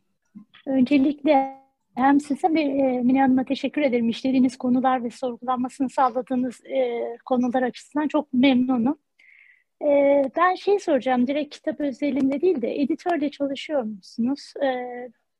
[0.65, 1.63] öncelikle
[1.95, 4.09] hem size ve e, Mine Hanım'a teşekkür ederim.
[4.09, 8.97] İşlediğiniz konular ve sorgulanmasını sağladığınız e, konular açısından çok memnunum.
[9.81, 14.53] E, ben şey soracağım, direkt kitap özelinde değil de editörle çalışıyor musunuz?
[14.63, 14.67] E,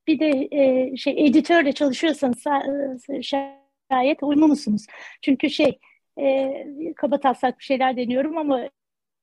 [0.08, 3.22] bir de e, şey editörle çalışıyorsanız sa- e,
[3.92, 4.86] şayet uyumlu musunuz?
[5.22, 5.80] Çünkü şey
[6.20, 6.54] e,
[6.96, 8.70] kaba taslak bir şeyler deniyorum ama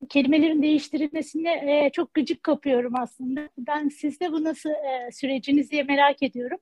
[0.08, 3.48] kelimelerin değiştirilmesine e, çok gıcık kapıyorum aslında.
[3.58, 6.58] Ben sizde bu nasıl e, süreciniz diye merak ediyorum.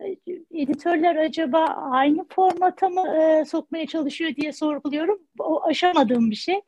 [0.00, 0.16] E,
[0.54, 5.18] editörler acaba aynı formata mı e, sokmaya çalışıyor diye sorguluyorum.
[5.38, 6.60] O aşamadığım bir şey.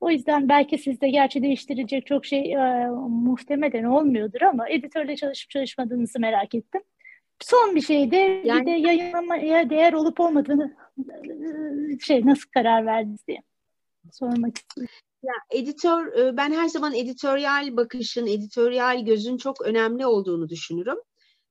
[0.00, 6.20] O yüzden belki sizde gerçi değiştirilecek çok şey e, muhtemelen olmuyordur ama editörle çalışıp çalışmadığınızı
[6.20, 6.82] merak ettim.
[7.40, 10.76] Son bir şey de bir Yani- de yayınlamaya değer olup olmadığını
[11.94, 13.42] e, şey nasıl karar verdiniz diye
[14.12, 14.94] sormak istiyorum.
[15.22, 20.96] Ya editör, e, ben her zaman editoryal bakışın, editoryal gözün çok önemli olduğunu düşünürüm.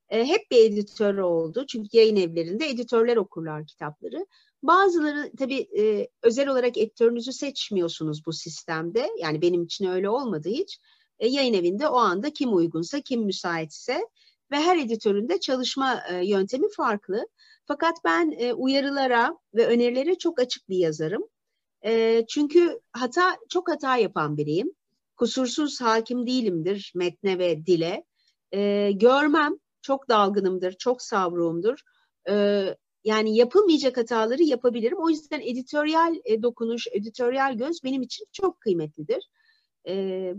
[0.09, 4.25] E, Hep bir editör oldu çünkü yayın evlerinde editörler okurlar kitapları.
[4.63, 9.09] Bazıları tabii e, özel olarak editörünüzü seçmiyorsunuz bu sistemde.
[9.19, 10.79] Yani benim için öyle olmadı hiç.
[11.19, 14.07] E, yayın evinde o anda kim uygunsa, kim müsaitse
[14.51, 17.27] ve her editörün de çalışma e, yöntemi farklı.
[17.65, 21.23] Fakat ben e, uyarılara ve önerilere çok açık bir yazarım.
[21.85, 24.71] E, çünkü hata çok hata yapan biriyim.
[25.15, 28.03] Kusursuz hakim değilimdir metne ve dile.
[28.51, 31.79] E, görmem, çok dalgınımdır, çok savruğumdur.
[32.29, 32.65] E,
[33.03, 34.97] yani yapılmayacak hataları yapabilirim.
[34.97, 39.29] O yüzden editoryal e, dokunuş, editoryal göz benim için çok kıymetlidir.
[39.87, 40.33] E,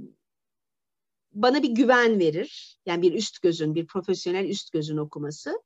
[1.32, 2.78] bana bir güven verir.
[2.86, 5.62] Yani bir üst gözün, bir profesyonel üst gözün okuması.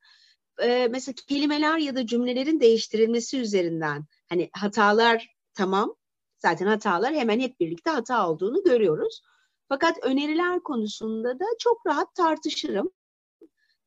[0.63, 5.95] E, mesela kelimeler ya da cümlelerin değiştirilmesi üzerinden hani hatalar tamam.
[6.39, 9.23] Zaten hatalar hemen hep birlikte hata olduğunu görüyoruz.
[9.69, 12.91] Fakat öneriler konusunda da çok rahat tartışırım.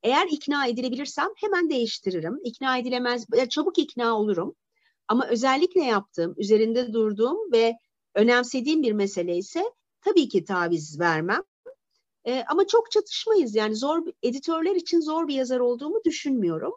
[0.04, 2.40] Eğer ikna edilebilirsem hemen değiştiririm.
[2.44, 4.56] İkna edilemez, çabuk ikna olurum.
[5.08, 7.78] Ama özellikle yaptığım, üzerinde durduğum ve
[8.16, 9.64] önemsediğim bir mesele ise
[10.02, 11.44] tabii ki taviz vermem.
[12.26, 13.56] E, ama çok çatışmayız.
[13.56, 16.74] Yani zor editörler için zor bir yazar olduğumu düşünmüyorum.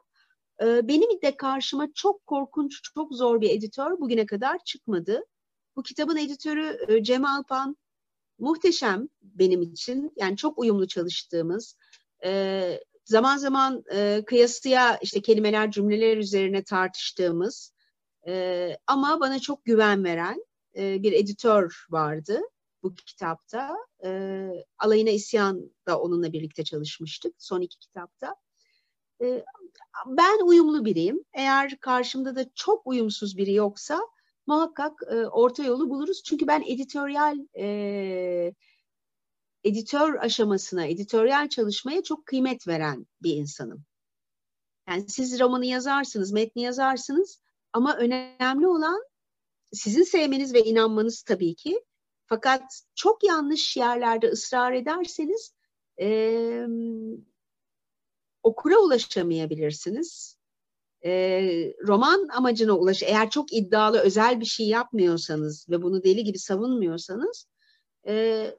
[0.63, 5.25] E, benim de karşıma çok korkunç, çok zor bir editör bugüne kadar çıkmadı.
[5.77, 7.77] Bu kitabın editörü e, Cem Alpan
[8.39, 10.13] muhteşem benim için.
[10.17, 11.77] Yani çok uyumlu çalıştığımız,
[12.25, 17.73] e, zaman zaman e, kıyasıya işte kelimeler, cümleler üzerine tartıştığımız
[18.27, 20.45] e, ama bana çok güven veren
[20.77, 22.41] e, bir editör vardı
[22.83, 23.77] bu kitapta.
[24.05, 24.49] E,
[24.79, 28.37] Alayına İsyan da onunla birlikte çalışmıştık son iki kitapta.
[29.23, 29.45] E,
[30.07, 31.25] ben uyumlu biriyim.
[31.33, 34.01] Eğer karşımda da çok uyumsuz biri yoksa
[34.47, 36.23] muhakkak e, orta yolu buluruz.
[36.23, 38.55] Çünkü ben editoryal e,
[39.65, 43.85] editör aşamasına, editoryal çalışmaya çok kıymet veren bir insanım.
[44.89, 47.41] Yani siz romanı yazarsınız, metni yazarsınız
[47.73, 49.05] ama önemli olan
[49.73, 51.85] sizin sevmeniz ve inanmanız tabii ki.
[52.27, 52.63] Fakat
[52.95, 55.55] çok yanlış yerlerde ısrar ederseniz
[56.01, 56.67] e,
[58.43, 60.39] okura ulaşamayabilirsiniz.
[61.05, 61.11] E,
[61.87, 67.47] roman amacına ulaş, eğer çok iddialı özel bir şey yapmıyorsanız ve bunu deli gibi savunmuyorsanız
[68.07, 68.57] e,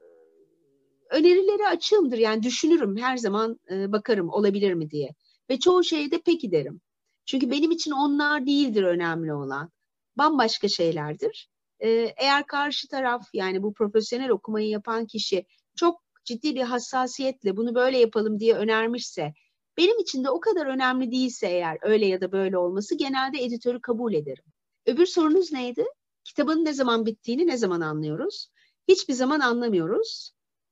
[1.10, 2.18] önerileri açığımdır.
[2.18, 5.10] Yani düşünürüm her zaman e, bakarım olabilir mi diye.
[5.50, 6.82] Ve çoğu şeyde peki derim.
[7.26, 9.72] Çünkü benim için onlar değildir önemli olan.
[10.18, 11.50] Bambaşka şeylerdir.
[11.80, 15.46] E, eğer karşı taraf yani bu profesyonel okumayı yapan kişi
[15.76, 19.34] çok ciddi bir hassasiyetle bunu böyle yapalım diye önermişse
[19.78, 23.82] benim için de o kadar önemli değilse eğer öyle ya da böyle olması genelde editörü
[23.82, 24.44] kabul ederim.
[24.86, 25.86] Öbür sorunuz neydi?
[26.24, 28.50] Kitabın ne zaman bittiğini ne zaman anlıyoruz?
[28.88, 30.32] Hiçbir zaman anlamıyoruz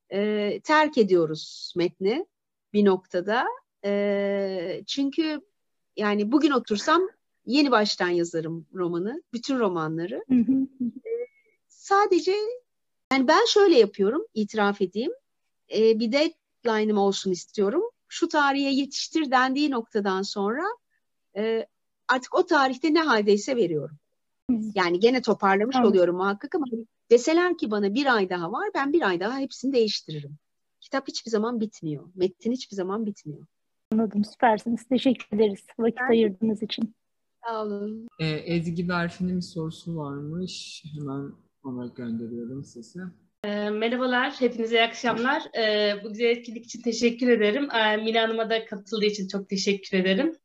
[0.10, 2.26] e, terk ediyoruz metni
[2.74, 3.45] bir noktada.
[3.86, 5.41] E, çünkü
[5.97, 7.01] yani bugün otursam
[7.45, 10.26] yeni baştan yazarım romanı, bütün romanları.
[11.06, 11.10] e,
[11.68, 12.36] sadece
[13.14, 15.12] yani ben şöyle yapıyorum, itiraf edeyim.
[15.76, 17.84] E, bir deadline'ım olsun istiyorum.
[18.08, 20.64] Şu tarihe yetiştir dendiği noktadan sonra
[21.38, 21.68] e,
[22.08, 23.97] artık o tarihte ne haldeyse veriyorum.
[24.76, 25.91] Yani gene toparlamış Anladım.
[25.91, 26.66] oluyorum muhakkak ama
[27.14, 30.38] Deseler ki bana bir ay daha var, ben bir ay daha hepsini değiştiririm.
[30.82, 32.09] Kitap hiçbir zaman bitmiyor.
[32.16, 33.45] Metin hiçbir zaman bitmiyor.
[33.91, 34.84] Anladım, süpersiniz.
[34.84, 36.09] Teşekkür ederiz vakit ben...
[36.09, 36.95] ayırdığınız için.
[37.45, 38.07] Sağ olun.
[38.20, 40.84] Ee, Ezgi Berfin'in bir sorusu varmış.
[40.93, 41.32] Hemen
[41.64, 42.99] ona gönderiyorum size.
[43.46, 45.44] E, merhabalar, hepinize iyi akşamlar.
[45.58, 47.72] E, bu güzel etkinlik için teşekkür ederim.
[47.72, 50.36] E, Mine Hanım'a da katıldığı için çok teşekkür ederim.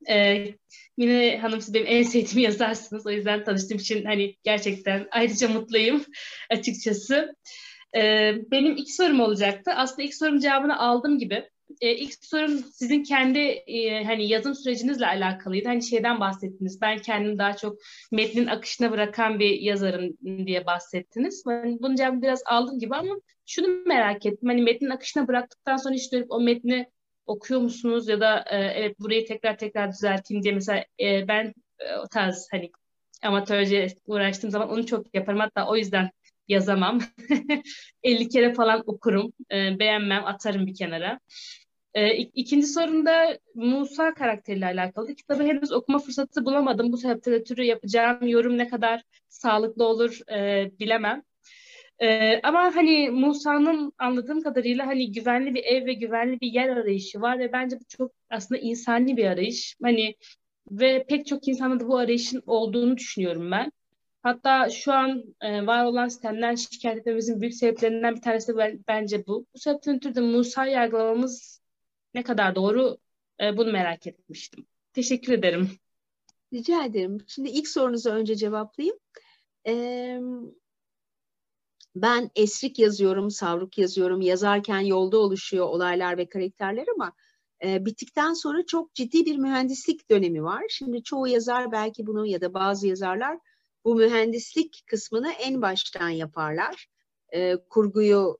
[0.96, 3.06] Mine Hanım siz benim en sevdiğim yazarsınız.
[3.06, 6.04] O yüzden tanıştığım için hani gerçekten ayrıca mutluyum
[6.50, 7.34] açıkçası.
[8.50, 9.70] Benim iki sorum olacaktı.
[9.76, 11.48] Aslında ilk sorum cevabını aldım gibi
[11.80, 15.68] e, ilk sorum sizin kendi e, hani yazım sürecinizle alakalıydı.
[15.68, 16.80] Hani şeyden bahsettiniz.
[16.80, 17.78] Ben kendimi daha çok
[18.12, 20.16] metnin akışına bırakan bir yazarım
[20.46, 21.42] diye bahsettiniz.
[21.46, 23.14] Ben bunun cevabını biraz aldım gibi ama
[23.46, 24.48] şunu merak ettim.
[24.48, 26.86] Hani metnin akışına bıraktıktan sonra hiç dönüp o metni
[27.26, 31.96] okuyor musunuz ya da e, evet burayı tekrar tekrar düzelteyim diye mesela e, ben e,
[31.96, 32.70] o tarz hani
[33.22, 35.40] amatörce uğraştığım zaman onu çok yaparım.
[35.40, 36.10] Hatta o yüzden
[36.48, 36.98] yazamam.
[38.02, 39.32] 50 kere falan okurum.
[39.52, 41.20] E, beğenmem, atarım bir kenara.
[41.94, 45.14] E, ikinci sorumda Musa karakteriyle alakalı.
[45.14, 46.92] Kitabı henüz okuma fırsatı bulamadım.
[46.92, 51.22] Bu sebeple türü yapacağım yorum ne kadar sağlıklı olur e, bilemem.
[52.00, 57.20] Ee, ama hani Musa'nın anladığım kadarıyla hani güvenli bir ev ve güvenli bir yer arayışı
[57.20, 59.76] var ve bence bu çok aslında insani bir arayış.
[59.82, 60.14] Hani
[60.70, 63.72] ve pek çok insanda da bu arayışın olduğunu düşünüyorum ben.
[64.22, 69.26] Hatta şu an e, var olan sistemden şikayet etmemizin büyük sebeplerinden bir tanesi de bence
[69.26, 69.46] bu.
[69.54, 71.57] Bu sebepten ötürü de yargılamamız
[72.14, 72.98] ne kadar doğru
[73.40, 74.66] e, bunu merak etmiştim.
[74.92, 75.70] Teşekkür ederim.
[76.52, 77.18] Rica ederim.
[77.26, 78.98] Şimdi ilk sorunuzu önce cevaplayayım.
[79.66, 80.20] Ee,
[81.96, 84.20] ben esrik yazıyorum, savruk yazıyorum.
[84.20, 87.12] Yazarken yolda oluşuyor olaylar ve karakterler ama
[87.64, 90.64] e, bittikten sonra çok ciddi bir mühendislik dönemi var.
[90.68, 93.38] Şimdi çoğu yazar belki bunu ya da bazı yazarlar
[93.84, 96.86] bu mühendislik kısmını en baştan yaparlar.
[97.34, 98.38] E, kurguyu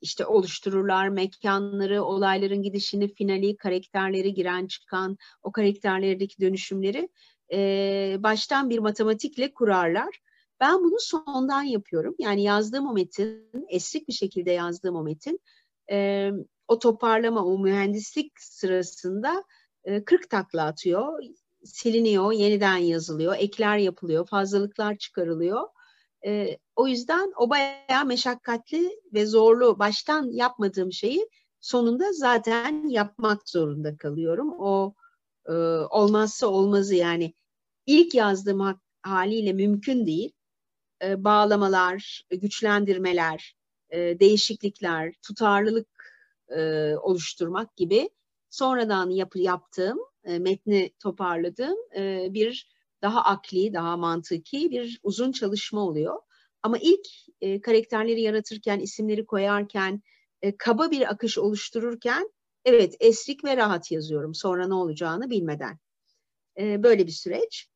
[0.00, 7.08] işte oluştururlar, mekanları, olayların gidişini, finali, karakterleri giren çıkan, o karakterlerdeki dönüşümleri
[7.52, 10.20] e, baştan bir matematikle kurarlar.
[10.60, 12.14] Ben bunu sondan yapıyorum.
[12.18, 15.40] Yani yazdığım o metin, esrik bir şekilde yazdığım o metin,
[15.90, 16.30] e,
[16.68, 19.44] o toparlama, o mühendislik sırasında
[19.84, 21.22] e, 40 takla atıyor,
[21.64, 25.68] siliniyor, yeniden yazılıyor, ekler yapılıyor, fazlalıklar çıkarılıyor.
[26.26, 31.28] E, o yüzden o bayağı meşakkatli ve zorlu, baştan yapmadığım şeyi
[31.60, 34.54] sonunda zaten yapmak zorunda kalıyorum.
[34.58, 34.94] O
[35.46, 35.52] e,
[35.90, 37.34] olmazsa olmazı yani
[37.86, 40.32] ilk yazdığım haliyle mümkün değil.
[41.02, 43.56] E, bağlamalar, güçlendirmeler,
[43.90, 45.88] e, değişiklikler, tutarlılık
[46.48, 48.10] e, oluşturmak gibi
[48.50, 55.80] sonradan yap, yaptığım, e, metni toparladığım e, bir daha akli, daha mantıki bir uzun çalışma
[55.80, 56.20] oluyor.
[56.62, 57.06] Ama ilk
[57.40, 60.02] e, karakterleri yaratırken, isimleri koyarken,
[60.42, 62.30] e, kaba bir akış oluştururken
[62.64, 64.34] evet esrik ve rahat yazıyorum.
[64.34, 65.78] Sonra ne olacağını bilmeden.
[66.58, 67.68] E, böyle bir süreç.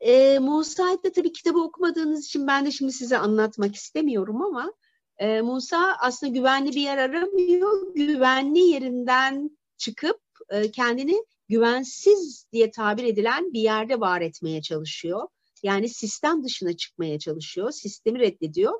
[0.00, 4.72] E, Musa'yı da tabii kitabı okumadığınız için ben de şimdi size anlatmak istemiyorum ama
[5.18, 7.94] e, Musa aslında güvenli bir yer aramıyor.
[7.94, 15.28] Güvenli yerinden çıkıp e, kendini güvensiz diye tabir edilen bir yerde var etmeye çalışıyor.
[15.62, 17.70] Yani sistem dışına çıkmaya çalışıyor.
[17.70, 18.72] Sistemi reddediyor.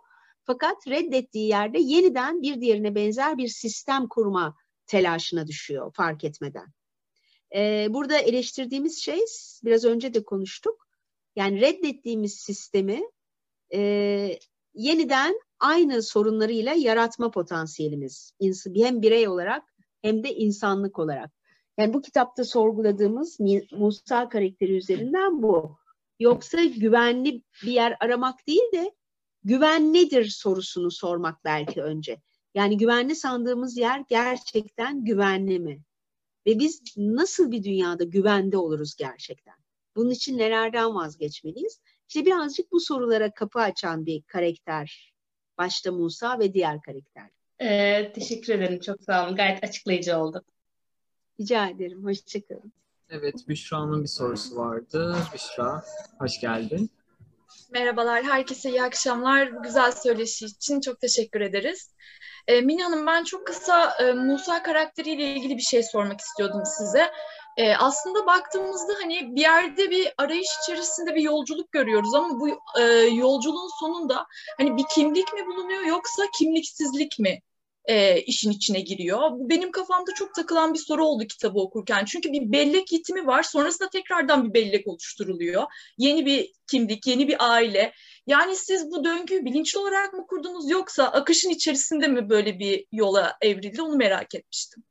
[0.45, 4.57] Fakat reddettiği yerde yeniden bir diğerine benzer bir sistem kurma
[4.87, 6.67] telaşına düşüyor fark etmeden.
[7.55, 9.21] Ee, burada eleştirdiğimiz şey
[9.65, 10.89] biraz önce de konuştuk.
[11.37, 13.03] Yani reddettiğimiz sistemi
[13.75, 14.39] e,
[14.75, 18.33] yeniden aynı sorunlarıyla yaratma potansiyelimiz.
[18.75, 19.65] Hem birey olarak
[20.03, 21.38] hem de insanlık olarak.
[21.79, 25.79] Yani bu kitapta sorguladığımız Musa karakteri üzerinden bu.
[26.21, 28.95] Yoksa güvenli bir yer aramak değil de
[29.45, 32.21] güven nedir sorusunu sormak belki önce.
[32.55, 35.83] Yani güvenli sandığımız yer gerçekten güvenli mi?
[36.47, 39.55] Ve biz nasıl bir dünyada güvende oluruz gerçekten?
[39.97, 41.81] Bunun için nelerden vazgeçmeliyiz?
[42.09, 45.13] İşte birazcık bu sorulara kapı açan bir karakter.
[45.59, 47.31] Başta Musa ve diğer karakter.
[47.61, 48.81] Ee, teşekkür ederim.
[48.81, 49.37] Çok sağ olun.
[49.37, 50.45] Gayet açıklayıcı oldu.
[51.41, 52.05] Rica ederim.
[52.05, 52.73] Hoşçakalın.
[53.11, 55.17] Evet, Büşra'nın bir sorusu vardı.
[55.35, 55.85] Büşra,
[56.19, 56.91] hoş geldin.
[57.71, 59.57] Merhabalar, herkese iyi akşamlar.
[59.57, 61.91] Bu güzel söyleşi için çok teşekkür ederiz.
[62.47, 67.11] E, Mine Hanım, ben çok kısa e, Musa karakteriyle ilgili bir şey sormak istiyordum size.
[67.57, 72.49] E, aslında baktığımızda hani bir yerde bir arayış içerisinde bir yolculuk görüyoruz ama bu
[72.81, 72.83] e,
[73.13, 74.27] yolculuğun sonunda
[74.59, 77.41] hani bir kimlik mi bulunuyor yoksa kimliksizlik mi
[77.89, 79.31] e, işin içine giriyor.
[79.31, 82.05] Bu benim kafamda çok takılan bir soru oldu kitabı okurken.
[82.05, 83.43] Çünkü bir bellek yitimi var.
[83.43, 85.63] Sonrasında tekrardan bir bellek oluşturuluyor.
[85.99, 87.93] Yeni bir kimlik, yeni bir aile.
[88.27, 93.37] Yani siz bu döngüyü bilinçli olarak mı kurdunuz yoksa akışın içerisinde mi böyle bir yola
[93.41, 94.83] evrildi onu merak etmiştim.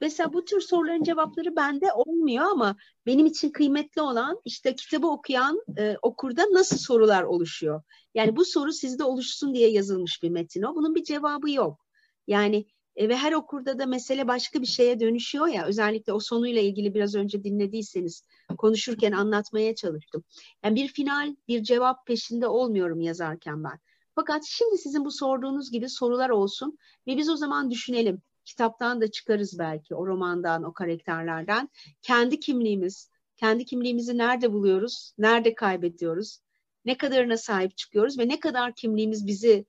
[0.00, 2.76] Mesela bu tür soruların cevapları bende olmuyor ama
[3.06, 7.82] benim için kıymetli olan işte kitabı okuyan e, okurda nasıl sorular oluşuyor.
[8.14, 10.74] Yani bu soru sizde oluşsun diye yazılmış bir metin o.
[10.74, 11.81] Bunun bir cevabı yok.
[12.26, 12.66] Yani
[12.96, 16.94] e, ve her okurda da mesele başka bir şeye dönüşüyor ya özellikle o sonuyla ilgili
[16.94, 18.26] biraz önce dinlediyseniz
[18.58, 20.24] konuşurken anlatmaya çalıştım.
[20.64, 23.78] Yani bir final, bir cevap peşinde olmuyorum yazarken ben.
[24.14, 28.22] Fakat şimdi sizin bu sorduğunuz gibi sorular olsun ve biz o zaman düşünelim.
[28.44, 31.68] Kitaptan da çıkarız belki o romandan, o karakterlerden.
[32.02, 36.38] Kendi kimliğimiz, kendi kimliğimizi nerede buluyoruz, nerede kaybediyoruz,
[36.84, 39.66] ne kadarına sahip çıkıyoruz ve ne kadar kimliğimiz bizi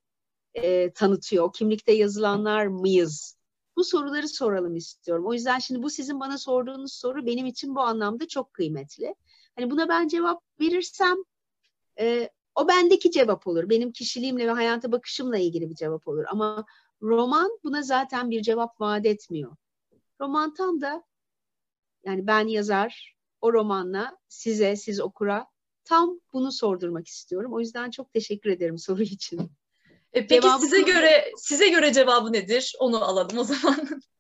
[0.56, 1.54] e, tanıtıyor?
[1.54, 3.38] Kimlikte yazılanlar mıyız?
[3.78, 5.26] Bu soruları soralım istiyorum.
[5.28, 9.16] O yüzden şimdi bu sizin bana sorduğunuz soru benim için bu anlamda çok kıymetli.
[9.56, 11.18] Hani buna ben cevap verirsem
[11.99, 13.70] e, o bendeki cevap olur.
[13.70, 16.26] Benim kişiliğimle ve hayata bakışımla ilgili bir cevap olur.
[16.30, 16.66] Ama
[17.01, 19.56] roman buna zaten bir cevap vaat etmiyor.
[20.22, 21.04] Roman tam da
[22.06, 25.47] yani ben yazar o romanla size, siz okura
[25.84, 27.54] tam bunu sordurmak istiyorum.
[27.54, 29.51] O yüzden çok teşekkür ederim soru için.
[30.14, 32.74] E, peki cevabı size göre size göre cevabı nedir?
[32.80, 33.88] Onu alalım o zaman.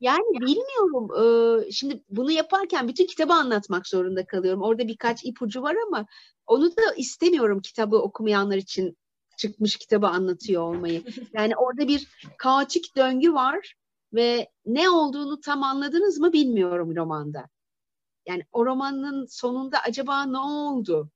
[0.00, 1.08] Yani bilmiyorum.
[1.16, 4.62] Ee, şimdi bunu yaparken bütün kitabı anlatmak zorunda kalıyorum.
[4.62, 6.06] Orada birkaç ipucu var ama
[6.46, 8.96] onu da istemiyorum kitabı okumayanlar için
[9.36, 11.02] çıkmış kitabı anlatıyor olmayı.
[11.34, 13.74] Yani orada bir kaotik döngü var
[14.12, 17.48] ve ne olduğunu tam anladınız mı bilmiyorum romanda.
[18.26, 21.10] yani o romanın sonunda acaba ne oldu?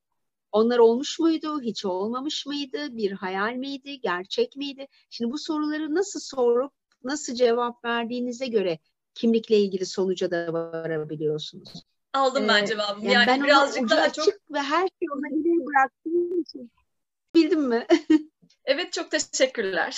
[0.53, 4.87] Onlar olmuş muydu, hiç olmamış mıydı, bir hayal miydi, gerçek miydi?
[5.11, 6.73] Şimdi bu soruları nasıl sorup
[7.05, 8.79] nasıl cevap verdiğinize göre
[9.15, 11.85] kimlikle ilgili sonuca da varabiliyorsunuz.
[12.13, 13.05] Aldım ben Ee, cevabımı.
[13.05, 16.71] Yani, Yani, ben ona birazcık ucu daha açık çok ve her şey olabilir bıraktığım için.
[17.35, 17.87] Bildim mi?
[18.65, 19.97] evet çok teşekkürler.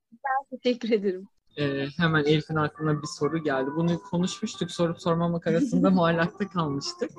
[0.62, 1.28] Teşekkür ederim.
[1.56, 3.70] Ee, hemen Elif'in aklına bir soru geldi.
[3.76, 4.70] Bunu konuşmuştuk.
[4.70, 7.10] Sorup sormamak arasında muallakta kalmıştık.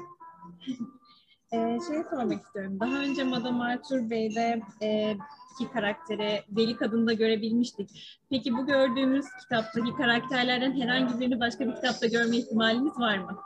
[1.54, 2.80] Ee, şey sormak istiyorum.
[2.80, 5.18] Daha önce Madame Arthur Bey'de e,
[5.54, 8.20] iki karakteri Deli Kadın'da görebilmiştik.
[8.30, 13.40] Peki bu gördüğümüz kitaptaki karakterlerden herhangi birini başka bir kitapta görme ihtimalimiz var mı?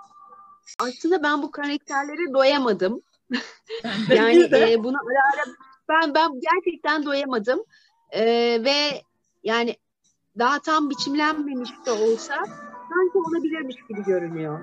[0.80, 3.02] Aslında ben bu karakterlere doyamadım.
[4.10, 5.56] Yani e, bunu ara ara
[5.90, 7.64] ben ben gerçekten doyamadım.
[8.12, 8.24] E,
[8.64, 9.02] ve
[9.44, 9.76] yani
[10.40, 12.36] daha tam biçimlenmemiş de olsa
[12.90, 14.60] sanki olabilirmiş gibi görünüyor.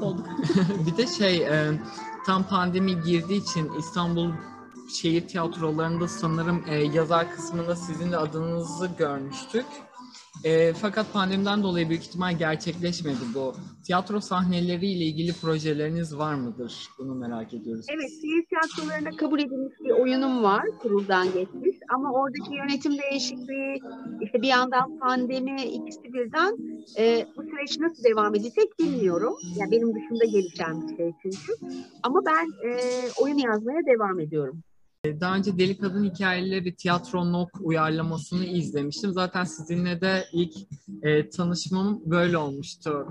[0.00, 0.26] Olduk.
[0.86, 1.80] bir de şey e,
[2.26, 4.30] tam pandemi girdiği için İstanbul
[4.88, 9.66] şehir tiyatrolarında sanırım e, yazar kısmında sizin de adınızı görmüştük.
[10.44, 13.52] E, fakat pandemiden dolayı büyük ihtimal gerçekleşmedi bu.
[13.84, 16.88] Tiyatro sahneleriyle ilgili projeleriniz var mıdır?
[16.98, 17.86] Bunu merak ediyoruz.
[17.88, 21.76] Evet, şehir tiyatrolarına kabul edilmiş bir oyunum var, kuruldan geçmiş.
[21.94, 23.80] Ama oradaki yönetim değişikliği,
[24.20, 26.56] işte bir yandan pandemi, ikisi birden
[26.98, 29.34] e, bu süreç nasıl devam edecek bilmiyorum.
[29.56, 31.52] Yani benim dışında gelişen bir şey çünkü.
[32.02, 32.72] Ama ben e,
[33.20, 34.62] oyun yazmaya devam ediyorum.
[35.04, 39.12] Daha önce Deli Kadın Hikayeleri Tiyatro Nok uyarlamasını izlemiştim.
[39.12, 40.54] Zaten sizinle de ilk
[41.02, 43.06] e, tanışmam böyle olmuştu.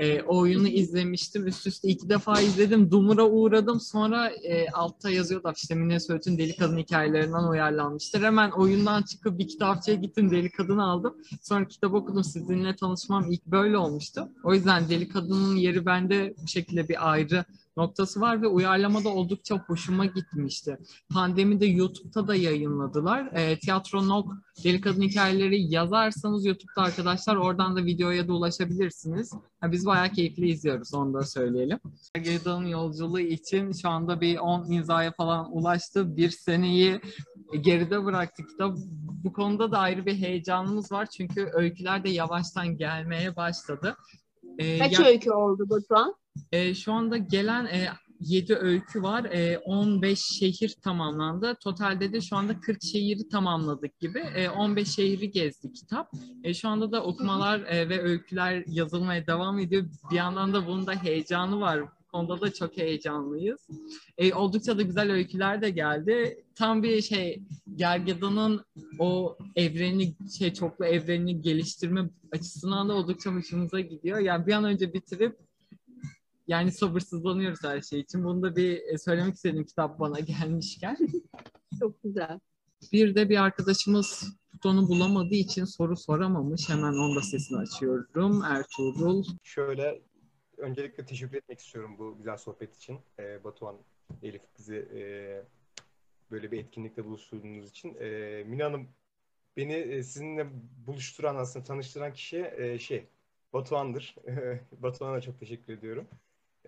[0.00, 1.46] E, o oyunu izlemiştim.
[1.46, 2.90] Üst üste iki defa izledim.
[2.90, 3.80] Dumur'a uğradım.
[3.80, 8.22] Sonra e, altta yazıyordu işte Mine Söğüt'ün Deli Kadın Hikayelerinden uyarlanmıştır.
[8.22, 10.30] Hemen oyundan çıkıp bir kitapçıya gittim.
[10.30, 11.14] Deli Kadın'ı aldım.
[11.42, 12.24] Sonra kitap okudum.
[12.24, 14.28] Sizinle tanışmam ilk böyle olmuştu.
[14.44, 17.44] O yüzden Deli Kadın'ın yeri bende bu şekilde bir ayrı
[17.76, 20.78] noktası var ve uyarlama da oldukça hoşuma gitmişti.
[21.14, 23.32] Pandemide YouTube'da da yayınladılar.
[23.32, 24.32] E, Tiyatro Nok
[24.64, 29.32] Deli Kadın Hikayeleri yazarsanız YouTube'da arkadaşlar oradan da videoya da ulaşabilirsiniz.
[29.60, 31.78] Ha, biz bayağı keyifli izliyoruz onu da söyleyelim.
[32.14, 36.16] Gergedan'ın yolculuğu için şu anda bir 10 imzaya falan ulaştı.
[36.16, 37.00] Bir seneyi
[37.60, 38.76] geride bıraktık kitap.
[39.24, 41.06] Bu konuda da ayrı bir heyecanımız var.
[41.06, 43.96] Çünkü öyküler de yavaştan gelmeye başladı.
[44.58, 46.14] E, Kaç ya- öykü oldu Batuhan?
[46.52, 47.88] E, şu anda gelen e,
[48.20, 49.24] 7 öykü var.
[49.24, 51.54] E, 15 şehir tamamlandı.
[51.54, 54.18] Totalde de şu anda 40 şehri tamamladık gibi.
[54.18, 56.10] E, 15 şehri gezdi kitap.
[56.44, 59.86] E, şu anda da okumalar e, ve öyküler yazılmaya devam ediyor.
[60.10, 61.82] Bir yandan da bunun da heyecanı var.
[61.82, 63.68] Bu konuda da çok heyecanlıyız.
[64.18, 66.44] E, oldukça da güzel öyküler de geldi.
[66.54, 67.42] Tam bir şey
[67.74, 68.64] Gergedan'ın
[68.98, 74.18] o evreni şey çoklu evrenini geliştirme açısından da oldukça hoşumuza gidiyor.
[74.18, 75.36] Yani bir an önce bitirip
[76.46, 78.24] yani sabırsızlanıyoruz her şey için.
[78.24, 80.96] Bunu da bir e, söylemek istedim kitap bana gelmişken.
[81.80, 82.40] Çok güzel.
[82.92, 86.68] Bir de bir arkadaşımız butonu bulamadığı için soru soramamış.
[86.68, 88.42] Hemen onun da sesini açıyorum.
[88.42, 89.24] Ertuğrul.
[89.42, 90.02] Şöyle
[90.56, 92.98] öncelikle teşekkür etmek istiyorum bu güzel sohbet için.
[93.18, 93.76] Ee, Batuhan,
[94.22, 95.02] Elif bizi e,
[96.30, 97.96] böyle bir etkinlikte buluşturduğunuz için.
[98.00, 98.88] E, Mine Hanım
[99.56, 100.46] beni e, sizinle
[100.86, 103.06] buluşturan aslında tanıştıran kişi e, şey
[103.52, 104.16] Batuhan'dır.
[104.72, 106.08] Batuhan'a çok teşekkür ediyorum.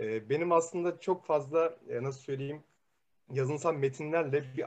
[0.00, 2.62] E, benim aslında çok fazla e, nasıl söyleyeyim
[3.32, 4.64] yazınsal metinlerle bir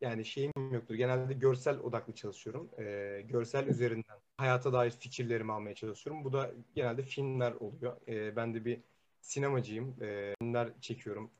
[0.00, 0.94] yani şeyim yoktur.
[0.94, 2.70] Genelde görsel odaklı çalışıyorum.
[2.78, 6.24] E, görsel üzerinden hayata dair fikirlerimi almaya çalışıyorum.
[6.24, 7.96] Bu da genelde filmler oluyor.
[8.08, 8.80] E, ben de bir
[9.20, 10.02] sinemacıyım.
[10.02, 11.30] E, filmler çekiyorum.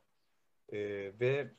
[0.72, 0.78] E,
[1.20, 1.50] ve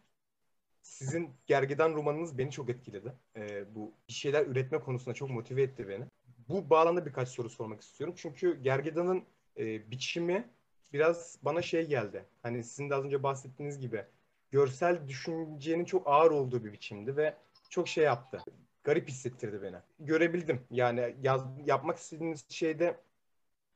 [0.82, 3.14] sizin Gergedan romanınız beni çok etkiledi.
[3.36, 6.06] E, bu bir şeyler üretme konusunda çok motive etti beni.
[6.50, 8.16] Bu bağlamda birkaç soru sormak istiyorum.
[8.18, 9.24] Çünkü Gergedan'ın
[9.58, 10.50] e, biçimi
[10.94, 12.26] biraz bana şey geldi.
[12.44, 14.06] Hani sizin de az önce bahsettiğiniz gibi
[14.52, 17.34] görsel düşüncenin çok ağır olduğu bir biçimdi ve
[17.70, 18.44] çok şey yaptı.
[18.84, 19.76] Garip hissettirdi beni.
[20.00, 20.62] Görebildim.
[20.72, 22.98] Yani yaz, yapmak istediğiniz şeyde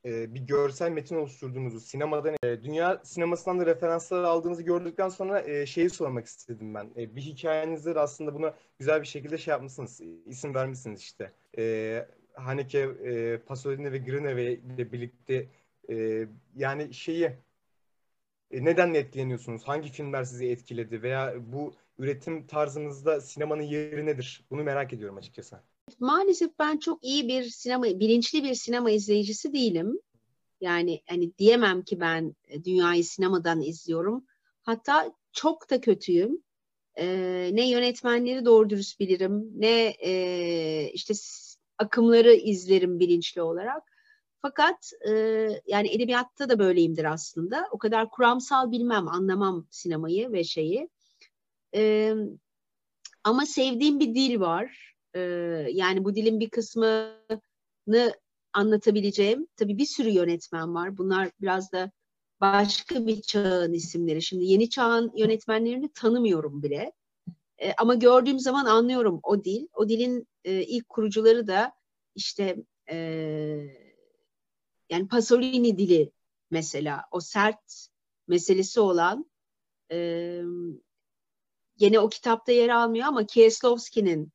[0.05, 5.65] e, bir görsel metin oluşturduğunuzu, sinemadan, e, dünya sinemasından da referanslar aldığınızı gördükten sonra e,
[5.65, 6.91] şeyi sormak istedim ben.
[6.97, 11.31] E, bir hikayenizde de aslında buna güzel bir şekilde şey yapmışsınız, isim vermişsiniz işte.
[11.57, 15.47] E, Haneke, e, Pasolini ve Grineve ile birlikte
[15.91, 17.25] e, yani şeyi
[18.51, 19.63] e, neden etkileniyorsunuz?
[19.63, 21.01] Hangi filmler sizi etkiledi?
[21.01, 24.45] Veya bu üretim tarzınızda sinemanın yeri nedir?
[24.51, 25.59] Bunu merak ediyorum açıkçası.
[25.99, 29.99] Maalesef ben çok iyi bir sinema, bilinçli bir sinema izleyicisi değilim.
[30.61, 34.25] Yani hani diyemem ki ben e, dünyayı sinemadan izliyorum.
[34.63, 36.43] Hatta çok da kötüyüm.
[36.95, 41.13] Ee, ne yönetmenleri doğru dürüst bilirim, ne e, işte
[41.77, 43.90] akımları izlerim bilinçli olarak.
[44.41, 45.11] Fakat e,
[45.67, 47.67] yani edebiyatta da böyleyimdir aslında.
[47.71, 50.89] O kadar kuramsal bilmem, anlamam sinemayı ve şeyi.
[51.75, 52.13] E,
[53.23, 54.95] ama sevdiğim bir dil var.
[55.13, 55.19] E,
[55.71, 58.15] yani bu dilin bir kısmını
[58.53, 59.47] anlatabileceğim.
[59.55, 60.97] Tabii bir sürü yönetmen var.
[60.97, 61.91] Bunlar biraz da
[62.41, 64.21] başka bir çağın isimleri.
[64.21, 66.91] Şimdi yeni çağın yönetmenlerini tanımıyorum bile.
[67.57, 69.67] E, ama gördüğüm zaman anlıyorum o dil.
[69.73, 71.73] O dilin e, ilk kurucuları da
[72.15, 72.55] işte
[72.91, 72.97] e,
[74.91, 76.11] yani Pasolini dili
[76.51, 77.87] mesela o sert
[78.27, 79.31] meselesi olan
[79.91, 80.41] e,
[81.77, 84.31] gene o kitapta yer almıyor ama Kieslowski'nin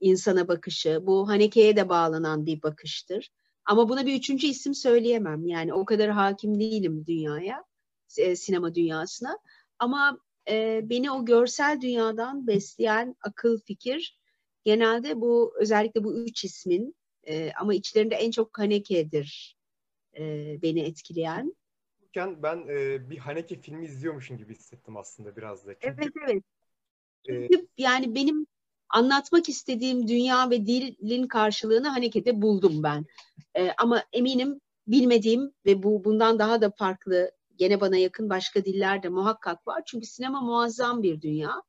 [0.00, 3.30] insana bakışı bu Haneke'ye de bağlanan bir bakıştır.
[3.64, 5.46] Ama buna bir üçüncü isim söyleyemem.
[5.46, 7.64] Yani o kadar hakim değilim dünyaya,
[8.18, 9.38] e, sinema dünyasına.
[9.78, 14.18] Ama e, beni o görsel dünyadan besleyen akıl, fikir
[14.64, 19.56] genelde bu özellikle bu üç ismin e, ama içlerinde en çok Haneke'dir
[20.18, 21.54] e, beni etkileyen.
[22.16, 25.74] Ben e, bir Haneke filmi izliyormuşum gibi hissettim aslında biraz da.
[25.74, 26.42] Çünkü, evet evet.
[27.26, 28.46] Çünkü e, yani benim
[28.88, 33.06] anlatmak istediğim dünya ve dilin karşılığını Haneke'de buldum ben.
[33.54, 39.02] E, ama eminim bilmediğim ve bu bundan daha da farklı gene bana yakın başka diller
[39.02, 39.82] de muhakkak var.
[39.86, 41.62] Çünkü sinema muazzam bir dünya.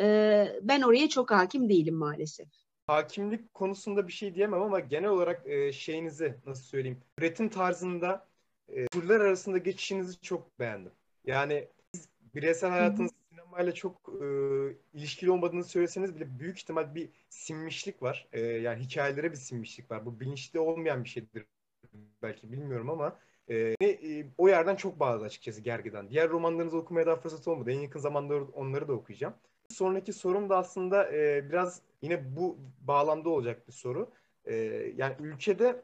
[0.00, 2.48] E, ben oraya çok hakim değilim maalesef.
[2.88, 8.26] Hakimlik konusunda bir şey diyemem ama genel olarak e, şeyinizi nasıl söyleyeyim üretim tarzında
[8.68, 10.92] e, türler arasında geçişinizi çok beğendim.
[11.24, 14.26] Yani siz bireysel hayatınız sinemayla çok e,
[14.94, 18.28] ilişkili olmadığını söyleseniz bile büyük ihtimal bir sinmişlik var.
[18.32, 20.06] E, yani hikayelere bir sinmişlik var.
[20.06, 21.44] Bu bilinçli olmayan bir şeydir
[22.22, 23.18] belki bilmiyorum ama
[23.48, 26.10] e, e, o yerden çok bağlı açıkçası Gergedan.
[26.10, 27.70] Diğer romanlarınızı okumaya daha fırsat olmadı.
[27.70, 29.34] En yakın zamanda onları da okuyacağım.
[29.68, 34.10] Sonraki sorum da aslında e, biraz yine bu bağlamda olacak bir soru.
[34.44, 34.54] E,
[34.96, 35.82] yani ülkede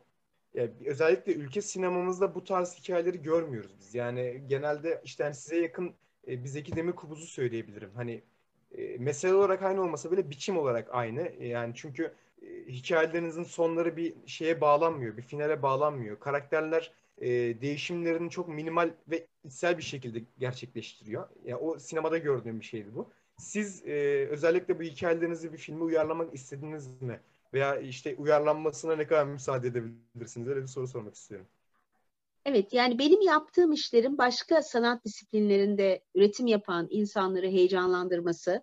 [0.55, 3.95] yani özellikle ülke sinemamızda bu tarz hikayeleri görmüyoruz biz.
[3.95, 5.95] Yani genelde işte hani size yakın
[6.29, 7.91] e, bizdeki demir kubuzu söyleyebilirim.
[7.95, 8.23] Hani
[8.73, 11.21] e, mesele olarak aynı olmasa bile biçim olarak aynı.
[11.21, 16.21] E, yani çünkü e, hikayelerinizin sonları bir şeye bağlanmıyor, bir finale bağlanmıyor.
[16.21, 17.29] Karakterler e,
[17.61, 21.29] değişimlerini çok minimal ve içsel bir şekilde gerçekleştiriyor.
[21.45, 23.11] Yani o sinemada gördüğüm bir şeydi bu.
[23.39, 27.21] Siz e, özellikle bu hikayelerinizi bir filme uyarlamak istediniz mi?
[27.55, 30.49] Veya işte uyarlanmasına ne kadar müsaade edebilirsiniz?
[30.49, 31.47] Öyle bir soru sormak istiyorum.
[32.45, 38.63] Evet yani benim yaptığım işlerin başka sanat disiplinlerinde üretim yapan insanları heyecanlandırması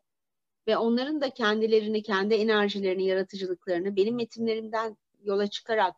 [0.67, 5.95] ve onların da kendilerini, kendi enerjilerini, yaratıcılıklarını benim metinlerimden yola çıkarak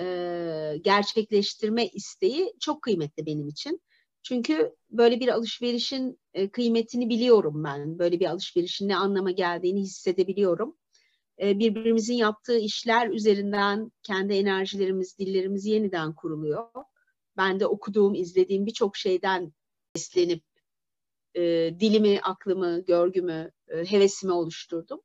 [0.00, 0.04] e,
[0.80, 3.80] gerçekleştirme isteği çok kıymetli benim için.
[4.28, 7.98] Çünkü böyle bir alışverişin e, kıymetini biliyorum ben.
[7.98, 10.76] Böyle bir alışverişin ne anlama geldiğini hissedebiliyorum.
[11.42, 16.68] E, birbirimizin yaptığı işler üzerinden kendi enerjilerimiz, dillerimiz yeniden kuruluyor.
[17.36, 19.52] Ben de okuduğum, izlediğim birçok şeyden
[19.94, 20.44] beslenip
[21.34, 21.40] e,
[21.80, 25.00] dilimi, aklımı, görgümü, hevesimi oluşturdum.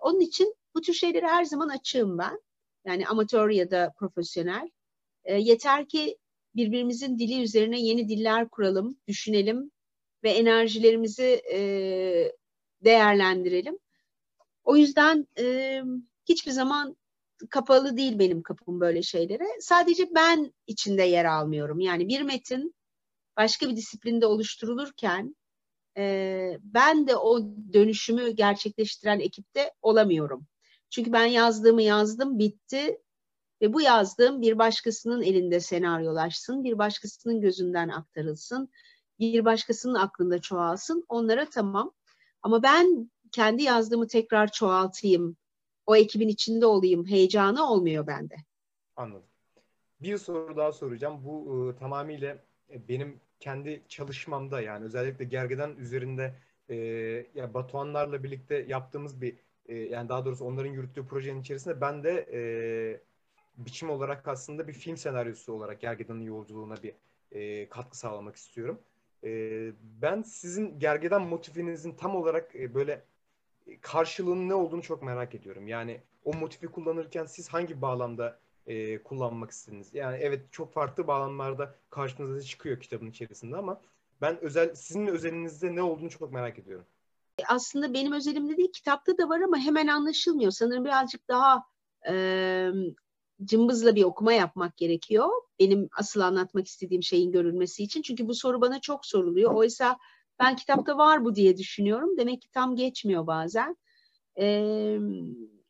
[0.00, 2.40] Onun için bu tür şeylere her zaman açığım ben.
[2.86, 4.70] Yani amatör ya da profesyonel.
[5.24, 6.18] E, yeter ki
[6.56, 9.70] birbirimizin dili üzerine yeni diller kuralım, düşünelim
[10.22, 11.58] ve enerjilerimizi e,
[12.84, 13.78] değerlendirelim.
[14.64, 15.80] O yüzden e,
[16.28, 16.96] hiçbir zaman
[17.50, 19.44] kapalı değil benim kapım böyle şeylere.
[19.60, 21.80] Sadece ben içinde yer almıyorum.
[21.80, 22.74] Yani bir metin
[23.36, 25.36] başka bir disiplinde oluşturulurken
[25.96, 27.40] e, ben de o
[27.72, 30.46] dönüşümü gerçekleştiren ekipte olamıyorum.
[30.90, 32.98] Çünkü ben yazdığımı yazdım, bitti
[33.64, 38.68] ve bu yazdığım bir başkasının elinde senaryolaşsın, bir başkasının gözünden aktarılsın,
[39.18, 41.04] bir başkasının aklında çoğalsın.
[41.08, 41.92] Onlara tamam.
[42.42, 45.36] Ama ben kendi yazdığımı tekrar çoğaltayım,
[45.86, 48.36] o ekibin içinde olayım heyecanı olmuyor bende.
[48.96, 49.28] Anladım.
[50.00, 51.24] Bir soru daha soracağım.
[51.24, 52.38] Bu e, tamamıyla
[52.88, 56.34] benim kendi çalışmamda yani özellikle Gergedan üzerinde
[56.68, 56.76] e,
[57.34, 59.36] ya Batuhanlarla birlikte yaptığımız bir
[59.66, 62.40] e, yani daha doğrusu onların yürüttüğü projenin içerisinde ben de e,
[63.56, 66.94] biçim olarak aslında bir film senaryosu olarak Gergedan'ın yolculuğuna bir
[67.32, 68.80] e, katkı sağlamak istiyorum.
[69.24, 69.30] E,
[70.02, 73.04] ben sizin Gergedan motifinizin tam olarak e, böyle
[73.80, 75.68] karşılığının ne olduğunu çok merak ediyorum.
[75.68, 79.94] Yani o motifi kullanırken siz hangi bağlamda e, kullanmak istediniz?
[79.94, 83.80] Yani evet çok farklı bağlamlarda karşınıza çıkıyor kitabın içerisinde ama
[84.20, 86.86] ben özel sizin özelinizde ne olduğunu çok merak ediyorum.
[87.48, 90.50] Aslında benim özelimde değil kitapta da var ama hemen anlaşılmıyor.
[90.50, 91.64] Sanırım birazcık daha
[92.08, 92.14] e,
[93.44, 95.28] cımbızla bir okuma yapmak gerekiyor.
[95.60, 98.02] Benim asıl anlatmak istediğim şeyin görülmesi için.
[98.02, 99.54] Çünkü bu soru bana çok soruluyor.
[99.54, 99.98] Oysa
[100.40, 102.16] ben kitapta var bu diye düşünüyorum.
[102.18, 103.76] Demek ki tam geçmiyor bazen.
[104.38, 104.98] Ee,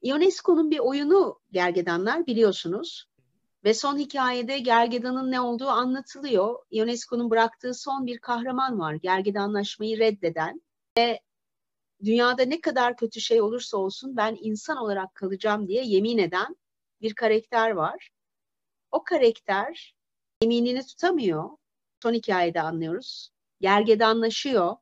[0.03, 3.07] UNESCO'nun bir oyunu Gergedanlar biliyorsunuz.
[3.65, 6.59] Ve son hikayede Gergedan'ın ne olduğu anlatılıyor.
[6.73, 8.95] UNESCO'nun bıraktığı son bir kahraman var.
[8.95, 10.62] Gergedanlaşmayı reddeden
[10.99, 11.21] ve
[12.05, 16.57] dünyada ne kadar kötü şey olursa olsun ben insan olarak kalacağım diye yemin eden
[17.01, 18.11] bir karakter var.
[18.90, 19.95] O karakter
[20.42, 21.51] yeminini tutamıyor.
[22.03, 23.30] Son hikayede anlıyoruz.
[23.61, 24.76] Gergedanlaşıyor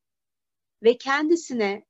[0.83, 1.87] ve kendisine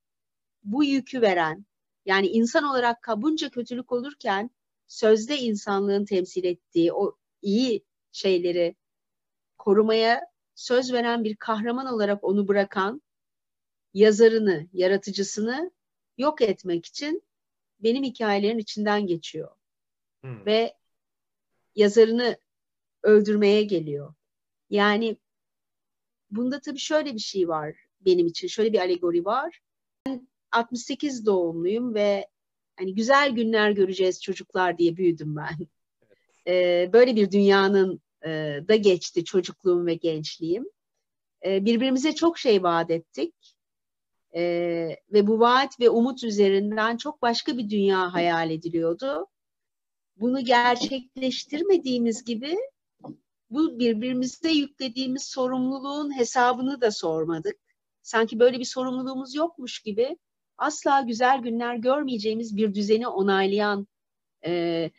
[0.64, 1.66] bu yükü veren
[2.06, 4.50] yani insan olarak ka- bunca kötülük olurken
[4.86, 8.76] sözde insanlığın temsil ettiği o iyi şeyleri
[9.58, 10.20] korumaya
[10.54, 13.02] söz veren bir kahraman olarak onu bırakan
[13.94, 15.70] yazarını, yaratıcısını
[16.18, 17.22] yok etmek için
[17.80, 19.50] benim hikayelerin içinden geçiyor
[20.22, 20.46] Hmm.
[20.46, 20.74] ve
[21.74, 22.36] yazarını
[23.02, 24.14] öldürmeye geliyor.
[24.70, 25.16] Yani
[26.30, 29.60] bunda tabii şöyle bir şey var benim için, şöyle bir alegori var.
[30.06, 32.28] Ben 68 doğumluyum ve
[32.76, 35.66] hani güzel günler göreceğiz çocuklar diye büyüdüm ben.
[36.46, 38.28] Ee, böyle bir dünyanın e,
[38.68, 40.64] da geçti çocukluğum ve gençliğim.
[41.44, 43.34] Ee, birbirimize çok şey vaat ettik.
[44.34, 49.26] Ee, ve bu vaat ve umut üzerinden çok başka bir dünya hayal ediliyordu.
[50.16, 52.58] Bunu gerçekleştirmediğimiz gibi
[53.50, 57.56] bu birbirimize yüklediğimiz sorumluluğun hesabını da sormadık.
[58.02, 60.16] Sanki böyle bir sorumluluğumuz yokmuş gibi
[60.58, 63.86] asla güzel günler görmeyeceğimiz bir düzeni onaylayan
[64.46, 64.90] e,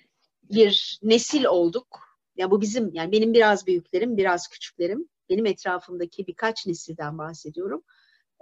[0.44, 2.00] bir nesil olduk.
[2.36, 7.84] Ya bu bizim yani benim biraz büyüklerim, biraz küçüklerim, benim etrafımdaki birkaç nesilden bahsediyorum.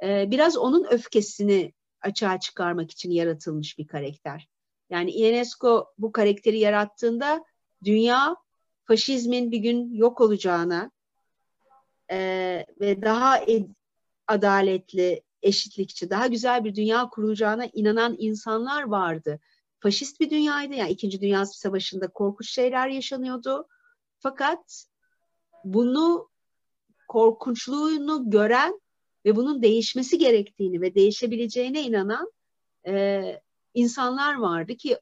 [0.03, 4.47] E, biraz onun öfkesini açığa çıkarmak için yaratılmış bir karakter.
[4.91, 7.43] Yani UNESCO bu karakteri yarattığında
[7.83, 8.35] dünya
[8.85, 10.91] faşizmin bir gün yok olacağına
[12.11, 12.17] e,
[12.79, 13.73] ve daha ed-
[14.27, 19.39] adaletli, eşitlikçi, daha güzel bir dünya kurulacağına inanan insanlar vardı.
[19.79, 20.75] Faşist bir dünyaydı.
[20.75, 23.67] Yani İkinci Dünya Savaşı'nda korkunç şeyler yaşanıyordu.
[24.19, 24.85] Fakat
[25.63, 26.29] bunu
[27.07, 28.81] korkunçluğunu gören
[29.25, 32.31] ve bunun değişmesi gerektiğini ve değişebileceğine inanan
[32.87, 33.21] e,
[33.73, 34.97] insanlar vardı ki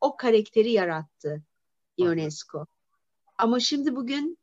[0.00, 1.42] o karakteri yarattı
[1.98, 2.66] UNESCO.
[3.38, 4.38] Ama şimdi bugün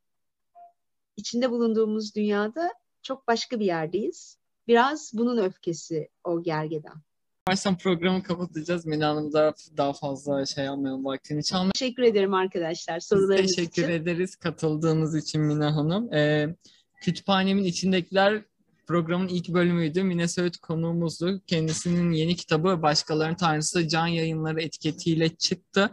[1.17, 4.37] içinde bulunduğumuz dünyada çok başka bir yerdeyiz.
[4.67, 7.01] Biraz bunun öfkesi o gergedan.
[7.47, 8.85] Baştan programı kapatacağız.
[8.85, 11.71] Mina Hanım da daha fazla şey almayalım vaktini çalmayalım.
[11.71, 13.91] Teşekkür ederim arkadaşlar Biz sorularınız teşekkür için.
[13.93, 16.13] ederiz katıldığınız için Mina Hanım.
[16.13, 16.55] Ee,
[17.01, 18.45] Kütüphanemin içindekiler
[18.87, 20.03] programın ilk bölümüydü.
[20.03, 21.41] Mine Söğüt konuğumuzdu.
[21.47, 25.91] Kendisinin yeni kitabı Başkalarının Tanrısı Can Yayınları etiketiyle çıktı.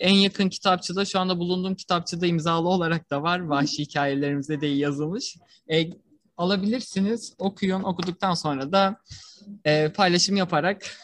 [0.00, 3.40] En yakın kitapçıda şu anda bulunduğum kitapçıda imzalı olarak da var.
[3.40, 5.36] Vahşi hikayelerimize de yazılmış.
[5.72, 5.90] Ee,
[6.36, 7.34] alabilirsiniz.
[7.38, 7.82] Okuyun.
[7.82, 8.96] Okuduktan sonra da
[9.64, 10.96] e, paylaşım yaparak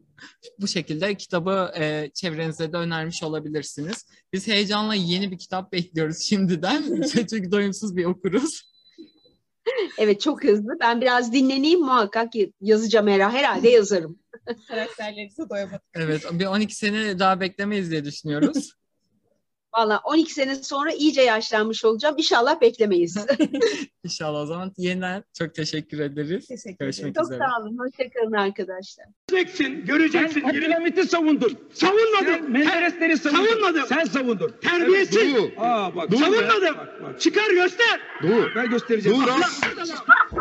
[0.60, 4.06] bu şekilde kitabı e, çevrenize de önermiş olabilirsiniz.
[4.32, 7.02] Biz heyecanla yeni bir kitap bekliyoruz şimdiden.
[7.30, 8.71] Çünkü doyumsuz bir okuruz.
[9.98, 10.76] Evet çok hızlı.
[10.80, 14.18] Ben biraz dinleneyim muhakkak yazacağım herhalde, herhalde yazarım.
[14.68, 15.82] Karakterlerinize doyamadık.
[15.94, 18.72] Evet, bir 12 sene daha beklemeyiz diye düşünüyoruz.
[19.76, 22.14] Valla 12 sene sonra iyice yaşlanmış olacağım.
[22.18, 23.16] İnşallah beklemeyiz.
[24.04, 26.46] İnşallah o zaman yeniden çok teşekkür ederiz.
[26.48, 27.38] Teşekkür Görüşmek çok üzere.
[27.38, 27.78] sağ olun.
[27.78, 29.06] Hoşçakalın arkadaşlar.
[29.30, 30.40] Göreceksin, göreceksin.
[30.40, 31.58] Sen Abdülhamit'i savundun.
[31.72, 32.26] Savunmadım.
[32.26, 33.44] Sen Menderesleri savundun.
[33.44, 33.82] Savunmadım.
[33.88, 34.52] Sen savundun.
[34.62, 35.34] Terbiyesiz.
[35.58, 36.10] Aa bak.
[36.12, 36.76] Savunmadım.
[36.78, 37.20] Bak, bak.
[37.20, 38.00] Çıkar göster.
[38.56, 39.18] Ben göstereceğim.
[39.20, 39.26] Dur.
[39.28, 40.32] Bak,